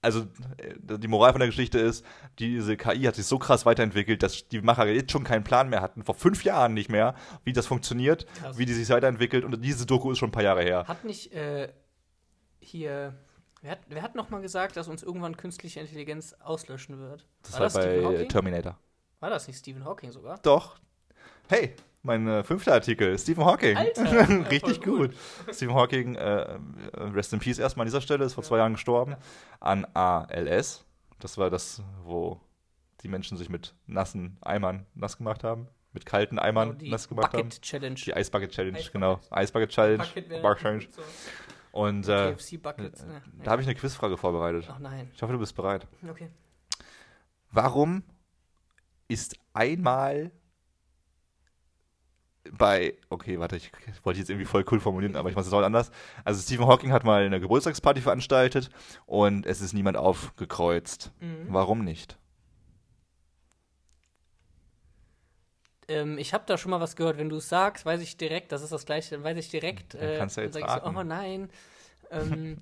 [0.00, 0.20] also
[0.58, 2.04] äh, die Moral von der Geschichte ist,
[2.38, 5.80] diese KI hat sich so krass weiterentwickelt, dass die Macher jetzt schon keinen Plan mehr
[5.82, 8.58] hatten, vor fünf Jahren nicht mehr, wie das funktioniert, Krass.
[8.58, 9.44] wie die sich weiterentwickelt.
[9.44, 10.86] Und diese Doku ist schon ein paar Jahre her.
[10.86, 11.72] Hat nicht äh,
[12.60, 13.14] hier.
[13.60, 17.26] Wer hat, wer hat noch mal gesagt, dass uns irgendwann künstliche Intelligenz auslöschen wird?
[17.42, 18.28] Das war war das bei Stephen Hawking?
[18.28, 18.78] Terminator.
[19.20, 20.38] War das nicht Stephen Hawking sogar?
[20.42, 20.78] Doch.
[21.48, 23.76] Hey, mein äh, fünfter Artikel, Stephen Hawking.
[23.76, 25.16] Alter, ja, Richtig voll gut.
[25.52, 26.58] Stephen Hawking, äh, äh,
[26.94, 29.16] Rest in Peace erstmal an dieser Stelle, ist vor zwei Jahren gestorben.
[29.60, 30.84] An ALS.
[31.18, 32.40] Das war das, wo
[33.02, 35.68] die Menschen sich mit nassen Eimern nass gemacht haben.
[35.92, 37.48] Mit kalten Eimern die nass gemacht haben.
[37.48, 37.94] Bucket Challenge.
[37.94, 39.16] Die Ice Bucket Challenge, Ice genau.
[39.16, 39.42] Bucket.
[39.42, 40.04] Ice Bucket Challenge.
[40.42, 40.86] Bucket Challenge.
[40.90, 41.02] so.
[41.72, 43.04] Und äh, Buckets.
[43.04, 43.44] Ne, nee.
[43.44, 44.68] da habe ich eine Quizfrage vorbereitet.
[44.70, 45.10] Ach nein.
[45.14, 45.86] Ich hoffe, du bist bereit.
[46.08, 46.28] Okay.
[47.50, 48.02] Warum
[49.08, 50.30] ist einmal
[52.56, 53.70] bei, okay, warte, ich
[54.02, 55.90] wollte jetzt irgendwie voll cool formulieren, aber ich mache es auch anders.
[56.24, 58.70] Also Stephen Hawking hat mal eine Geburtstagsparty veranstaltet
[59.06, 61.12] und es ist niemand aufgekreuzt.
[61.20, 61.46] Mhm.
[61.48, 62.18] Warum nicht?
[65.88, 67.18] Ähm, ich habe da schon mal was gehört.
[67.18, 69.94] Wenn du es sagst, weiß ich direkt, das ist das gleiche, dann weiß ich direkt.
[69.94, 71.50] Dann Äh, kannst du ja dann jetzt sag ich so, oh nein.
[72.10, 72.56] Ähm,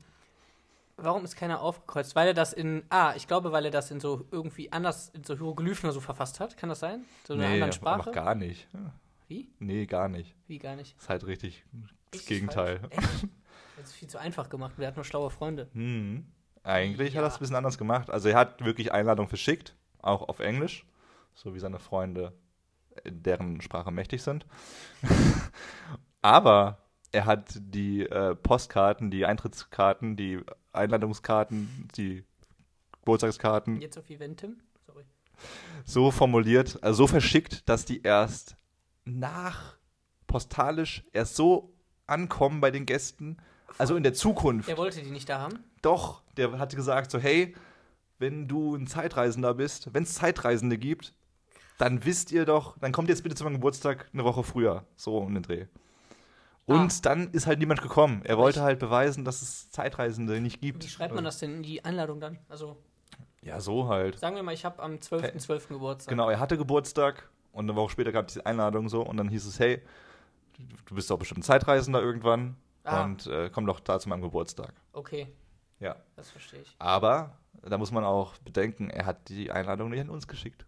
[0.96, 2.16] warum ist keiner aufgekreuzt?
[2.16, 5.22] Weil er das in, ah, ich glaube, weil er das in so irgendwie anders, in
[5.22, 6.56] so Hieroglyphen oder so verfasst hat.
[6.56, 7.04] Kann das sein?
[7.28, 8.02] So in einer anderen Sprache?
[8.06, 8.66] mach gar nicht.
[9.28, 9.50] Wie?
[9.58, 10.34] Nee, gar nicht.
[10.46, 10.94] Wie gar nicht?
[10.96, 12.80] Das ist halt richtig das Richtig Gegenteil.
[13.76, 14.78] Das ist viel zu einfach gemacht.
[14.78, 15.68] Wir hatten nur schlaue Freunde.
[15.72, 16.26] Hm.
[16.62, 17.18] Eigentlich Ja.
[17.18, 18.10] hat er es ein bisschen anders gemacht.
[18.10, 20.86] Also er hat wirklich Einladungen verschickt, auch auf Englisch,
[21.34, 22.32] so wie seine Freunde,
[23.04, 24.46] deren Sprache mächtig sind.
[26.22, 26.78] Aber
[27.12, 30.40] er hat die äh, Postkarten, die Eintrittskarten, die
[30.72, 32.24] Einladungskarten, die
[33.00, 34.56] Geburtstagskarten Jetzt auf Eventim?
[34.84, 35.04] Sorry.
[35.84, 38.56] so formuliert, also so verschickt, dass die erst
[39.06, 39.76] nach
[40.26, 41.72] postalisch erst so
[42.06, 43.38] ankommen bei den Gästen,
[43.78, 44.68] also in der Zukunft.
[44.68, 45.64] Er wollte die nicht da haben?
[45.82, 47.54] Doch, der hat gesagt so, hey,
[48.18, 51.14] wenn du ein Zeitreisender bist, wenn es Zeitreisende gibt,
[51.78, 55.18] dann wisst ihr doch, dann kommt jetzt bitte zu meinem Geburtstag eine Woche früher, so
[55.18, 55.66] um den Dreh.
[56.64, 56.98] Und Ah.
[57.02, 58.22] dann ist halt niemand gekommen.
[58.24, 60.82] Er wollte halt beweisen, dass es Zeitreisende nicht gibt.
[60.84, 62.38] Wie schreibt man das denn in die Einladung dann?
[62.48, 62.76] Also,
[63.42, 64.18] Ja, so halt.
[64.18, 65.68] sagen wir mal, ich habe am 12.12.
[65.68, 66.10] Geburtstag.
[66.10, 69.28] Genau, er hatte Geburtstag und eine Woche später gab es die Einladung so und dann
[69.28, 69.82] hieß es, hey,
[70.86, 72.56] du bist doch bestimmt ein Zeitreisender irgendwann.
[72.84, 73.02] Ah.
[73.02, 74.72] und äh, komm doch da zu meinem Geburtstag.
[74.92, 75.26] Okay,
[75.80, 75.96] Ja.
[76.14, 76.72] das verstehe ich.
[76.78, 80.66] Aber da muss man auch bedenken, er hat die Einladung nicht an uns geschickt.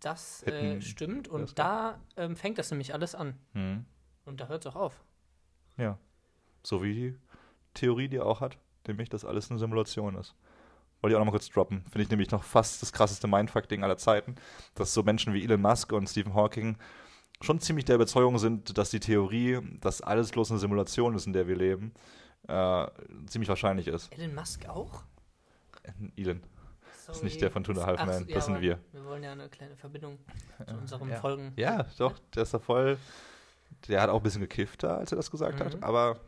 [0.00, 3.38] Das äh, stimmt das und da ähm, fängt das nämlich alles an.
[3.54, 3.86] Hm.
[4.26, 5.02] Und da hört es auch auf.
[5.78, 5.96] Ja.
[6.62, 7.18] So wie die
[7.72, 10.34] Theorie, die er auch hat, nämlich, dass alles eine Simulation ist.
[11.00, 11.82] Wollte ich auch noch mal kurz droppen.
[11.84, 14.34] Finde ich nämlich noch fast das krasseste Mindfuck-Ding aller Zeiten,
[14.74, 16.76] dass so Menschen wie Elon Musk und Stephen Hawking
[17.40, 21.32] schon ziemlich der Überzeugung sind, dass die Theorie, dass alles bloß eine Simulation ist, in
[21.32, 21.94] der wir leben,
[22.48, 22.86] äh,
[23.26, 24.12] ziemlich wahrscheinlich ist.
[24.12, 25.02] Elon Musk auch?
[26.16, 26.42] Elon.
[26.82, 27.24] Das ist Sorry.
[27.24, 28.78] nicht der von Two and a Half Ach, Men, ja, das sind wir.
[28.92, 30.18] Wir wollen ja eine kleine Verbindung
[30.66, 31.16] zu unseren Ja.
[31.20, 31.52] Folgen.
[31.56, 32.98] Ja, doch, der ist da voll.
[33.88, 35.64] Der hat auch ein bisschen gekifft da, als er das gesagt Mhm.
[35.64, 36.20] hat, aber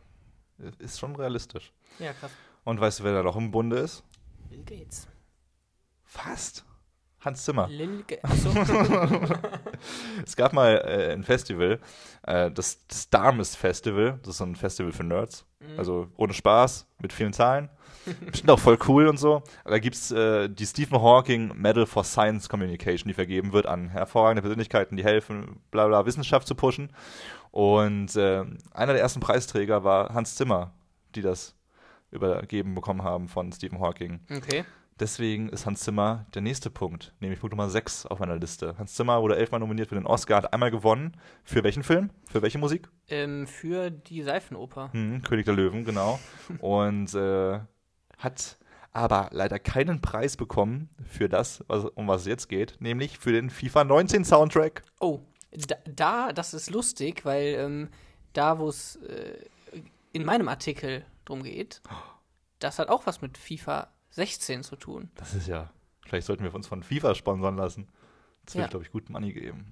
[0.79, 1.71] ist schon realistisch.
[1.99, 2.31] Ja, krass.
[2.63, 4.03] Und weißt du, wer da noch im Bunde ist?
[4.53, 5.07] Bill Gates.
[6.03, 6.63] Fast.
[7.21, 7.67] Hans Zimmer.
[7.69, 8.49] Lil Ga Achso.
[10.25, 11.79] Es gab mal äh, ein Festival,
[12.23, 14.19] äh, das, das Festival.
[14.21, 15.45] Das ist so ein Festival für Nerds.
[15.59, 15.79] Mhm.
[15.79, 17.69] Also ohne Spaß, mit vielen Zahlen.
[18.25, 19.41] Bestimmt auch voll cool und so.
[19.63, 23.89] Da gibt es äh, die Stephen Hawking Medal for Science Communication, die vergeben wird an
[23.89, 26.91] hervorragende Persönlichkeiten, die helfen, bla bla, Wissenschaft zu pushen.
[27.51, 30.73] Und äh, einer der ersten Preisträger war Hans Zimmer,
[31.15, 31.55] die das
[32.13, 34.21] übergeben bekommen haben von Stephen Hawking.
[34.35, 34.65] okay.
[34.99, 38.77] Deswegen ist Hans Zimmer der nächste Punkt, nämlich Punkt Nummer 6 auf meiner Liste.
[38.77, 41.17] Hans Zimmer wurde elfmal nominiert für den Oscar, hat einmal gewonnen.
[41.43, 42.11] Für welchen Film?
[42.29, 42.89] Für welche Musik?
[43.07, 44.93] Ähm, für die Seifenoper.
[44.93, 46.19] Hm, König der Löwen, genau.
[46.59, 47.59] Und äh,
[48.19, 48.57] hat
[48.91, 53.31] aber leider keinen Preis bekommen für das, was, um was es jetzt geht, nämlich für
[53.31, 54.83] den FIFA 19 Soundtrack.
[54.99, 55.21] Oh,
[55.51, 57.89] da, da das ist lustig, weil ähm,
[58.33, 59.39] da, wo es äh,
[60.11, 61.81] in meinem Artikel drum geht,
[62.59, 65.09] das hat auch was mit FIFA 16 zu tun.
[65.15, 65.71] Das ist ja,
[66.05, 67.87] vielleicht sollten wir uns von FIFA sponsern lassen.
[68.45, 68.67] Das würde, Ja.
[68.69, 69.71] glaube ich, gut Money geben.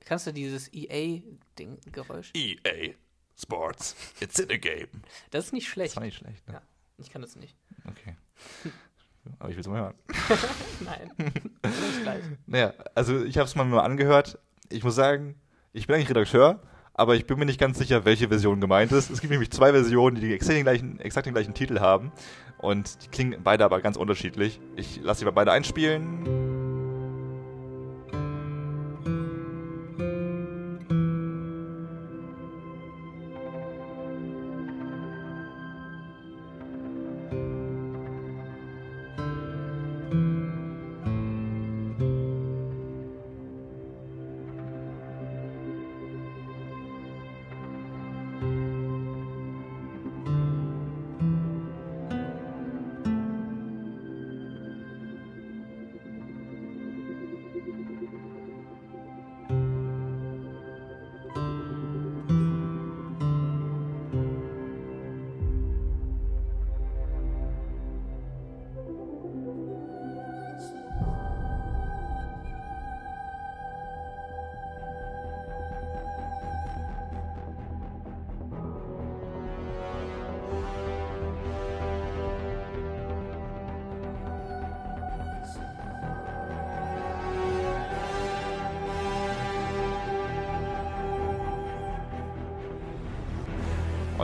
[0.00, 2.32] Kannst du dieses EA-Ding-Geräusch?
[2.34, 2.94] EA
[3.40, 4.88] Sports, it's in a game.
[5.30, 5.96] Das ist nicht Das schlecht.
[5.96, 6.54] war nicht schlecht, ne?
[6.54, 6.62] Ja.
[6.98, 7.56] Ich kann das nicht.
[7.86, 8.16] Okay.
[9.38, 9.94] Aber ich will es mal hören.
[10.80, 11.10] Nein.
[11.18, 11.42] Nicht
[12.02, 12.24] gleich.
[12.46, 14.38] Naja, also ich habe es mal mir mal angehört.
[14.70, 15.38] Ich muss sagen,
[15.72, 16.60] ich bin eigentlich Redakteur,
[16.98, 19.08] aber ich bin mir nicht ganz sicher, welche Version gemeint ist.
[19.08, 22.10] Es gibt nämlich zwei Versionen, die exakt den gleichen, exakt den gleichen Titel haben.
[22.58, 24.60] Und die klingen beide aber ganz unterschiedlich.
[24.74, 26.57] Ich lasse sie mal beide einspielen.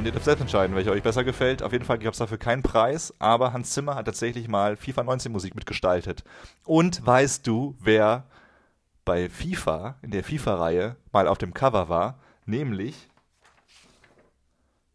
[0.04, 1.62] Und ihr dürft selbst entscheiden, welcher euch besser gefällt.
[1.62, 5.02] Auf jeden Fall gab es dafür keinen Preis, aber Hans Zimmer hat tatsächlich mal FIFA
[5.04, 6.24] 19 Musik mitgestaltet.
[6.66, 8.26] Und weißt du, wer
[9.06, 12.18] bei FIFA, in der FIFA-Reihe, mal auf dem Cover war?
[12.44, 13.08] Nämlich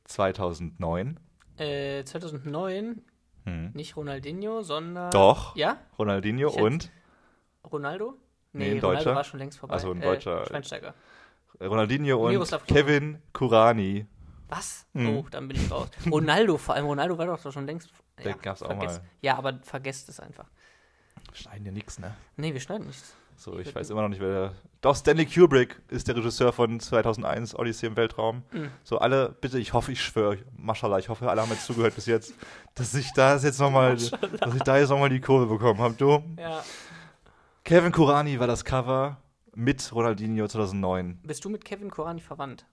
[0.03, 1.19] 2009.
[1.57, 3.01] Äh, 2009,
[3.45, 3.71] Hm.
[3.73, 5.09] nicht Ronaldinho, sondern.
[5.09, 5.55] Doch.
[5.55, 5.77] Ja?
[5.97, 6.91] Ronaldinho und
[7.71, 8.13] Ronaldo?
[8.53, 9.15] Nee, ein Ronaldo Deutscher.
[9.15, 9.73] war schon längst vorbei.
[9.75, 10.45] Ach so, ein Äh, Deutscher.
[10.45, 10.93] Schweinsteiger.
[11.59, 12.67] Ronaldinho und.
[12.67, 14.05] Kevin Kurani.
[14.49, 14.85] Was?
[14.93, 15.09] Mhm.
[15.09, 15.89] Oh, dann bin ich raus.
[16.11, 17.89] Ronaldo, vor allem Ronaldo war doch schon längst.
[18.23, 19.07] Der gab's auch vergesst- mal.
[19.21, 20.45] Ja, aber vergesst es einfach.
[21.33, 22.15] Schneiden ja nichts, ne?
[22.37, 23.15] Nee, wir schneiden nichts.
[23.37, 24.53] So, ich würd- weiß immer noch nicht, wer der.
[24.81, 28.43] Doch, Stanley Kubrick ist der Regisseur von 2001, Odyssey im Weltraum.
[28.51, 28.71] Mhm.
[28.83, 32.05] So, alle, bitte, ich hoffe, ich schwöre, Maschallah, ich hoffe, alle haben jetzt zugehört bis
[32.07, 32.33] jetzt,
[32.75, 35.93] dass ich da jetzt nochmal, dass ich da jetzt nochmal die Kurve bekommen habe.
[35.93, 36.21] Du?
[36.37, 36.63] Ja.
[37.63, 39.17] Kevin Kurani war das Cover
[39.53, 41.19] mit Ronaldinho 2009.
[41.23, 42.65] Bist du mit Kevin Korani verwandt?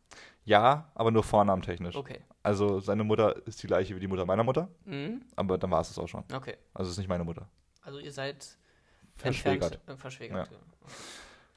[0.46, 1.94] Ja, aber nur vornamentechnisch.
[1.96, 2.20] Okay.
[2.42, 5.22] Also, seine Mutter ist die gleiche wie die Mutter meiner Mutter, Mhm.
[5.36, 6.24] aber dann war es das auch schon.
[6.32, 6.56] Okay.
[6.72, 7.46] Also, es ist nicht meine Mutter.
[7.82, 8.56] Also ihr seid
[9.16, 9.74] Verschwägert.
[9.74, 10.50] entfernt- äh, verschwägert.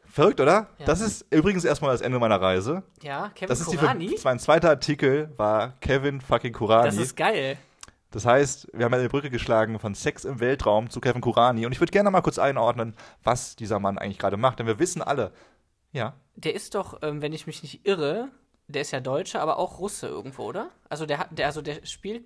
[0.05, 0.67] Verrückt, oder?
[0.79, 0.85] Ja.
[0.85, 2.81] Das ist übrigens erstmal das Ende meiner Reise.
[3.03, 4.15] Ja, Kevin Das ist die, Korani.
[4.23, 6.85] mein zweiter Artikel war Kevin fucking Kurani.
[6.87, 7.57] Das ist geil.
[8.11, 11.67] Das heißt, wir haben eine Brücke geschlagen von Sex im Weltraum zu Kevin Kurani.
[11.67, 14.57] Und ich würde gerne mal kurz einordnen, was dieser Mann eigentlich gerade macht.
[14.57, 15.31] Denn wir wissen alle,
[15.91, 18.29] ja, Der ist doch, ähm, wenn ich mich nicht irre,
[18.70, 20.70] der ist ja Deutscher, aber auch Russe irgendwo, oder?
[20.89, 22.24] Also der hat, der, also der spielt,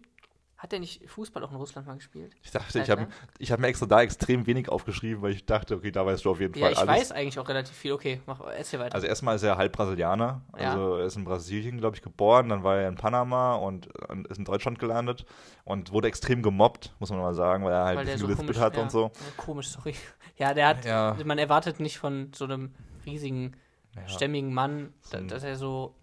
[0.58, 2.34] hat der nicht Fußball auch in Russland mal gespielt?
[2.42, 3.02] Ich dachte, ich Alter.
[3.04, 6.24] habe ich hab mir extra da extrem wenig aufgeschrieben, weil ich dachte, okay, da weißt
[6.24, 6.90] du auf jeden Ja, Fall ich alles.
[7.02, 7.92] weiß eigentlich auch relativ viel.
[7.92, 8.96] Okay, mach, erzähl weiter.
[8.96, 10.42] Also erstmal ist er halb Brasilianer.
[10.58, 10.72] Ja.
[10.72, 12.48] Also er ist in Brasilien, glaube ich, geboren.
[12.48, 13.88] Dann war er in Panama und
[14.30, 15.26] ist in Deutschland gelandet
[15.66, 18.46] und wurde extrem gemobbt, muss man mal sagen, weil er halt Weil ein so bisschen
[18.46, 19.04] komisch Lispel hat ja, und so.
[19.04, 19.96] Ja, komisch, sorry.
[20.38, 21.16] Ja, der hat, Ja.
[21.26, 22.74] man erwartet nicht von so einem
[23.06, 23.56] riesigen,
[23.96, 24.08] Ja.
[24.08, 25.94] stämmigen Mann, So ein- dass er so,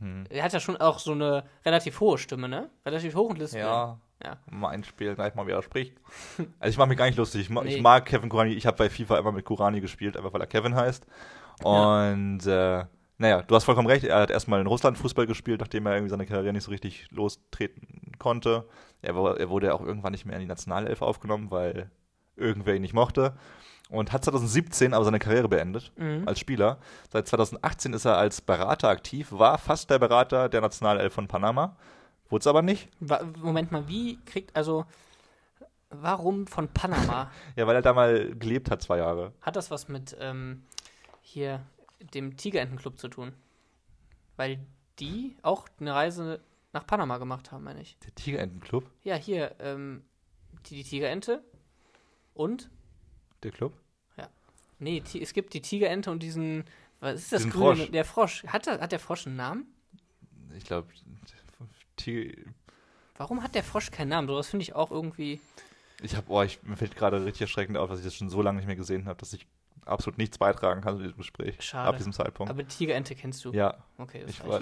[0.00, 0.24] Hm.
[0.28, 2.68] er hat ja schon auch so eine relativ hohe Stimme, ne?
[2.84, 3.60] Relativ hohen Lispel.
[3.60, 4.36] Ja, Ja.
[4.50, 5.96] mal einspielen, gleich mal wieder spricht.
[6.58, 7.42] Also ich mache mich gar nicht lustig.
[7.42, 7.76] Ich, ma Nee.
[7.76, 8.52] ich mag Kevin Kurani.
[8.52, 11.06] Ich habe bei FIFA immer mit Kurani gespielt, einfach weil er Kevin heißt.
[11.62, 12.84] Und äh,
[13.18, 14.04] naja, du hast vollkommen recht.
[14.04, 17.10] Er hat erstmal in Russland Fußball gespielt, nachdem er irgendwie seine Karriere nicht so richtig
[17.10, 18.68] lostreten konnte.
[19.02, 21.90] Er, er wurde auch irgendwann nicht mehr in die Nationalelf aufgenommen, weil
[22.36, 23.34] irgendwer ihn nicht mochte.
[23.88, 26.26] Und hat 2017 aber seine Karriere beendet Mhm.
[26.26, 26.78] als Spieler.
[27.12, 31.76] Seit 2018 ist er als Berater aktiv, war fast der Berater der Nationalelf von Panama.
[32.28, 32.88] Wurde es aber nicht.
[33.40, 34.84] Moment mal, wie kriegt, also,
[35.90, 37.30] warum von Panama?
[37.56, 39.32] Ja, weil er da mal gelebt hat, zwei Jahre.
[39.40, 40.64] Hat das was mit ähm,
[41.22, 41.62] hier
[42.12, 43.32] dem Tigerentenclub zu tun?
[44.36, 44.58] Weil
[44.98, 46.40] die auch eine Reise
[46.72, 47.96] nach Panama gemacht haben, meine ich.
[48.04, 48.90] Der Tigerentenclub?
[49.04, 50.02] Ja, hier, ähm,
[50.66, 51.42] die, die Tigerente
[52.34, 52.68] und,
[53.42, 53.72] Der Club?
[54.78, 56.64] nee, ti es gibt die Tigerente und diesen,
[57.00, 57.76] was ist das Diesen grüne?
[57.76, 57.90] Frosch.
[57.90, 58.44] Der Frosch.
[58.46, 59.66] Hat, der- hat der Frosch einen Namen?
[60.54, 60.88] Ich glaube.
[63.16, 64.28] Warum hat der Frosch keinen Namen?
[64.28, 65.40] Sowas finde ich auch irgendwie.
[66.02, 68.42] Ich habe, oh, ich, mir fällt gerade richtig erschreckend auf, dass ich das schon so
[68.42, 69.46] lange nicht mehr gesehen habe, dass ich
[69.86, 71.56] absolut nichts beitragen kann zu diesem Gespräch.
[71.60, 71.88] Schade.
[71.88, 72.50] Ab diesem Zeitpunkt.
[72.50, 73.52] Aber Tigerente kennst du.
[73.52, 74.60] ja, Okay, das ich, war,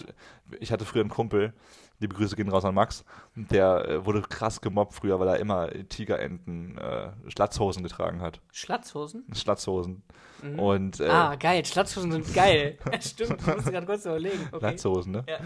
[0.61, 1.53] ich hatte früher einen Kumpel,
[1.99, 3.05] liebe Grüße gehen raus an Max,
[3.35, 8.41] der äh, wurde krass gemobbt früher, weil er immer Tigerenten äh, Schlatzhosen getragen hat.
[8.53, 9.25] Schlatzhosen?
[9.35, 10.03] Schlatzhosen.
[10.43, 10.59] Mhm.
[10.59, 11.65] Und äh, ah, geil.
[11.65, 12.79] Schlatzhosen sind geil.
[13.01, 14.49] Stimmt, ich musste gerade kurz überlegen.
[14.53, 14.67] Okay.
[14.67, 15.25] Latzhosen, ne?
[15.29, 15.39] Ja.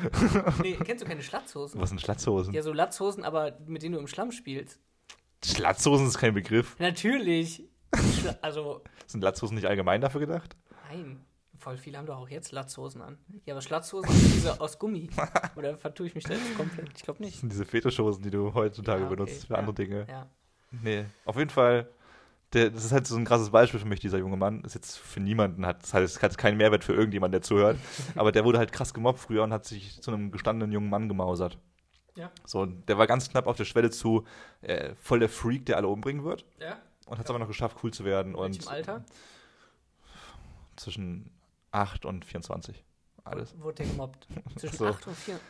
[0.62, 1.80] Nee, kennst du keine Schlatzhosen?
[1.80, 2.52] Was sind Schlatzhosen?
[2.52, 4.80] Ja, so Latzhosen, aber mit denen du im Schlamm spielst.
[5.44, 6.76] Schlatzhosen ist kein Begriff.
[6.78, 7.62] Natürlich.
[8.42, 10.56] Also, Sind Latzhosen nicht allgemein dafür gedacht?
[10.90, 11.24] nein.
[11.60, 13.18] Voll viele haben doch auch jetzt Latzhosen an.
[13.44, 15.10] Ja, aber Schlatzhosen sind diese aus Gummi.
[15.56, 16.88] Oder vertue ich mich da jetzt komplett?
[16.94, 17.40] Ich glaube Das nicht.
[17.40, 20.06] sind diese Fetischhosen, die du heutzutage Ja, okay, benutzt für ja, andere Dinge.
[20.08, 20.30] Ja.
[20.70, 21.88] Nee, auf jeden Fall.
[22.52, 24.62] Der, das ist halt so ein krasses Beispiel für mich, dieser junge Mann.
[24.62, 27.76] Ist jetzt für niemanden, hat, das heißt, hat keinen Mehrwert für irgendjemanden, der zuhört.
[28.14, 31.08] aber der wurde halt krass gemobbt früher und hat sich zu einem gestandenen jungen Mann
[31.08, 31.58] gemausert.
[32.14, 32.30] Ja.
[32.44, 34.24] So, und der war ganz knapp auf der Schwelle zu
[34.60, 36.44] äh, voll der Freak, der alle umbringen wird.
[36.60, 36.78] Ja?
[37.08, 38.34] Und hat es aber noch geschafft, cool zu werden.
[38.34, 39.04] In welchem und Alter?
[40.76, 41.30] Zwischen
[41.72, 42.84] 8 und 24.
[43.24, 43.58] Alles.
[43.58, 44.26] Wurde der gemobbt?
[44.56, 44.86] Zwischen So.
[44.86, 45.40] 8 und 4.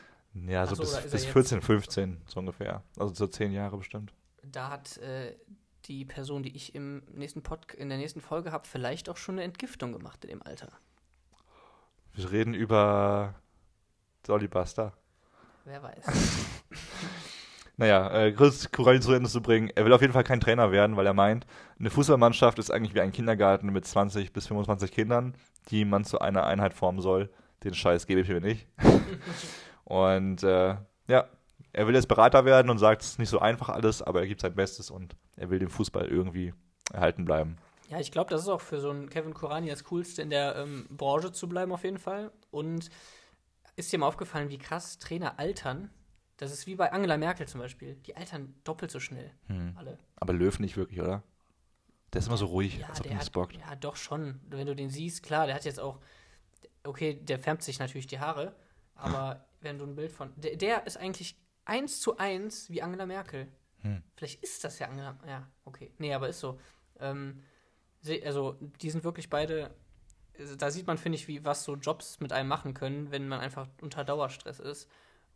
[0.46, 2.82] Ja, so so, bis, bis jetzt- 14, 15, so ungefähr.
[2.98, 4.12] Also so 10 Jahre bestimmt.
[4.42, 5.36] Da hat äh,
[5.86, 9.36] die Person, die ich im nächsten Pod in der nächsten Folge habe, vielleicht auch schon
[9.36, 10.68] eine Entgiftung gemacht in dem Alter.
[12.12, 13.34] Wir reden über
[14.24, 14.92] Dolly Buster.
[15.64, 16.04] Wer weiß.
[17.78, 19.70] Naja, äh, kurz Kurani zu Ende zu bringen.
[19.76, 21.46] Er will auf jeden Fall kein Trainer werden, weil er meint,
[21.78, 25.34] eine Fußballmannschaft ist eigentlich wie ein Kindergarten mit 20 bis 25 Kindern,
[25.70, 27.30] die man zu einer Einheit formen soll.
[27.62, 28.66] Den Scheiß gebe ich mir nicht.
[29.84, 30.74] und äh,
[31.06, 31.28] ja,
[31.72, 34.26] er will jetzt Berater werden und sagt, es ist nicht so einfach alles, aber er
[34.26, 36.52] gibt sein Bestes und er will dem Fußball irgendwie
[36.92, 37.58] erhalten bleiben.
[37.90, 40.56] Ja, ich glaube, das ist auch für so einen Kevin Kurani das Coolste, in der
[40.56, 42.32] ähm, Branche zu bleiben, auf jeden Fall.
[42.50, 42.90] Und
[43.76, 45.90] ist dir mal aufgefallen, wie krass Trainer altern?
[46.38, 47.96] Das ist wie bei Angela Merkel zum Beispiel.
[48.06, 49.30] Die altern doppelt so schnell.
[49.48, 49.74] Hm.
[49.76, 49.98] Alle.
[50.16, 51.22] Aber Löw nicht wirklich, oder?
[52.12, 53.56] Der ist immer so ruhig, Ja, als ob der ihn hat, bockt.
[53.56, 54.40] ja, doch schon.
[54.48, 56.00] Wenn du den siehst, klar, der hat jetzt auch.
[56.84, 58.54] Okay, der färbt sich natürlich die Haare,
[58.94, 60.32] aber wenn du ein Bild von.
[60.36, 63.48] Der, der ist eigentlich eins zu eins wie Angela Merkel.
[63.82, 64.02] Hm.
[64.14, 65.18] Vielleicht ist das ja Angela.
[65.26, 65.92] Ja, okay.
[65.98, 66.58] Nee, aber ist so.
[66.98, 67.42] Ähm,
[68.24, 69.74] also, die sind wirklich beide.
[70.38, 73.26] also Da sieht man, finde ich, wie was so Jobs mit einem machen können, wenn
[73.28, 74.88] man einfach unter Dauerstress ist.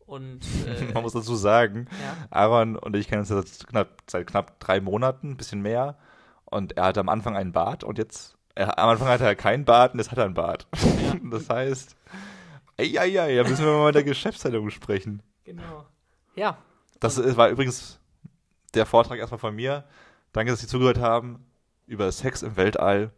[0.06, 0.40] Und.
[0.66, 4.58] Äh, Man muss dazu sagen, ja, Aaron und ich kennen uns seit knapp, seit knapp
[4.60, 5.96] drei Monaten, ein bisschen mehr.
[6.44, 9.64] Und er hatte am Anfang einen Bart und jetzt, er, am Anfang hatte er keinen
[9.64, 10.66] Bart und jetzt hat er einen Bart.
[10.74, 11.12] Ja.
[11.30, 11.96] Das heißt,
[12.76, 15.22] ey, ey, da müssen wir mal mit der Geschäftsleitung sprechen.
[15.44, 15.86] genau.
[16.34, 16.58] Ja,
[17.00, 17.98] Das ist- war übrigens
[18.74, 19.84] der Vortrag erstmal von mir.
[20.32, 21.44] Danke, dass Sie zugehört haben
[21.86, 23.10] über Sex im Weltall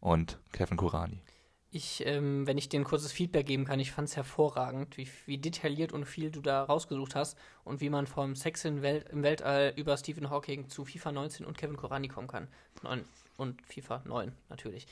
[0.00, 1.22] und Kevin Kurani.
[1.70, 5.06] Ich, ähm, wenn ich dir ein kurzes Feedback geben kann, ich fand es hervorragend, wie,
[5.26, 9.06] wie detailliert und viel du da rausgesucht hast und wie man vom Sex im, Welt,
[9.10, 12.48] im Weltall über Stephen Hawking zu FIFA 19 und Kevin Kurani kommen kann.
[12.82, 13.04] Neun,
[13.36, 14.86] und FIFA 9 natürlich.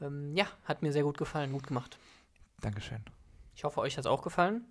[0.00, 1.98] Ähm, ja, hat mir sehr gut gefallen, gut gemacht.
[2.60, 3.02] Dankeschön.
[3.54, 4.64] Ich hoffe, euch hat es auch gefallen.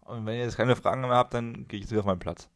[0.00, 2.18] Und wenn ihr jetzt keine Fragen mehr habt, dann gehe ich jetzt wieder auf meinen
[2.18, 2.48] Platz.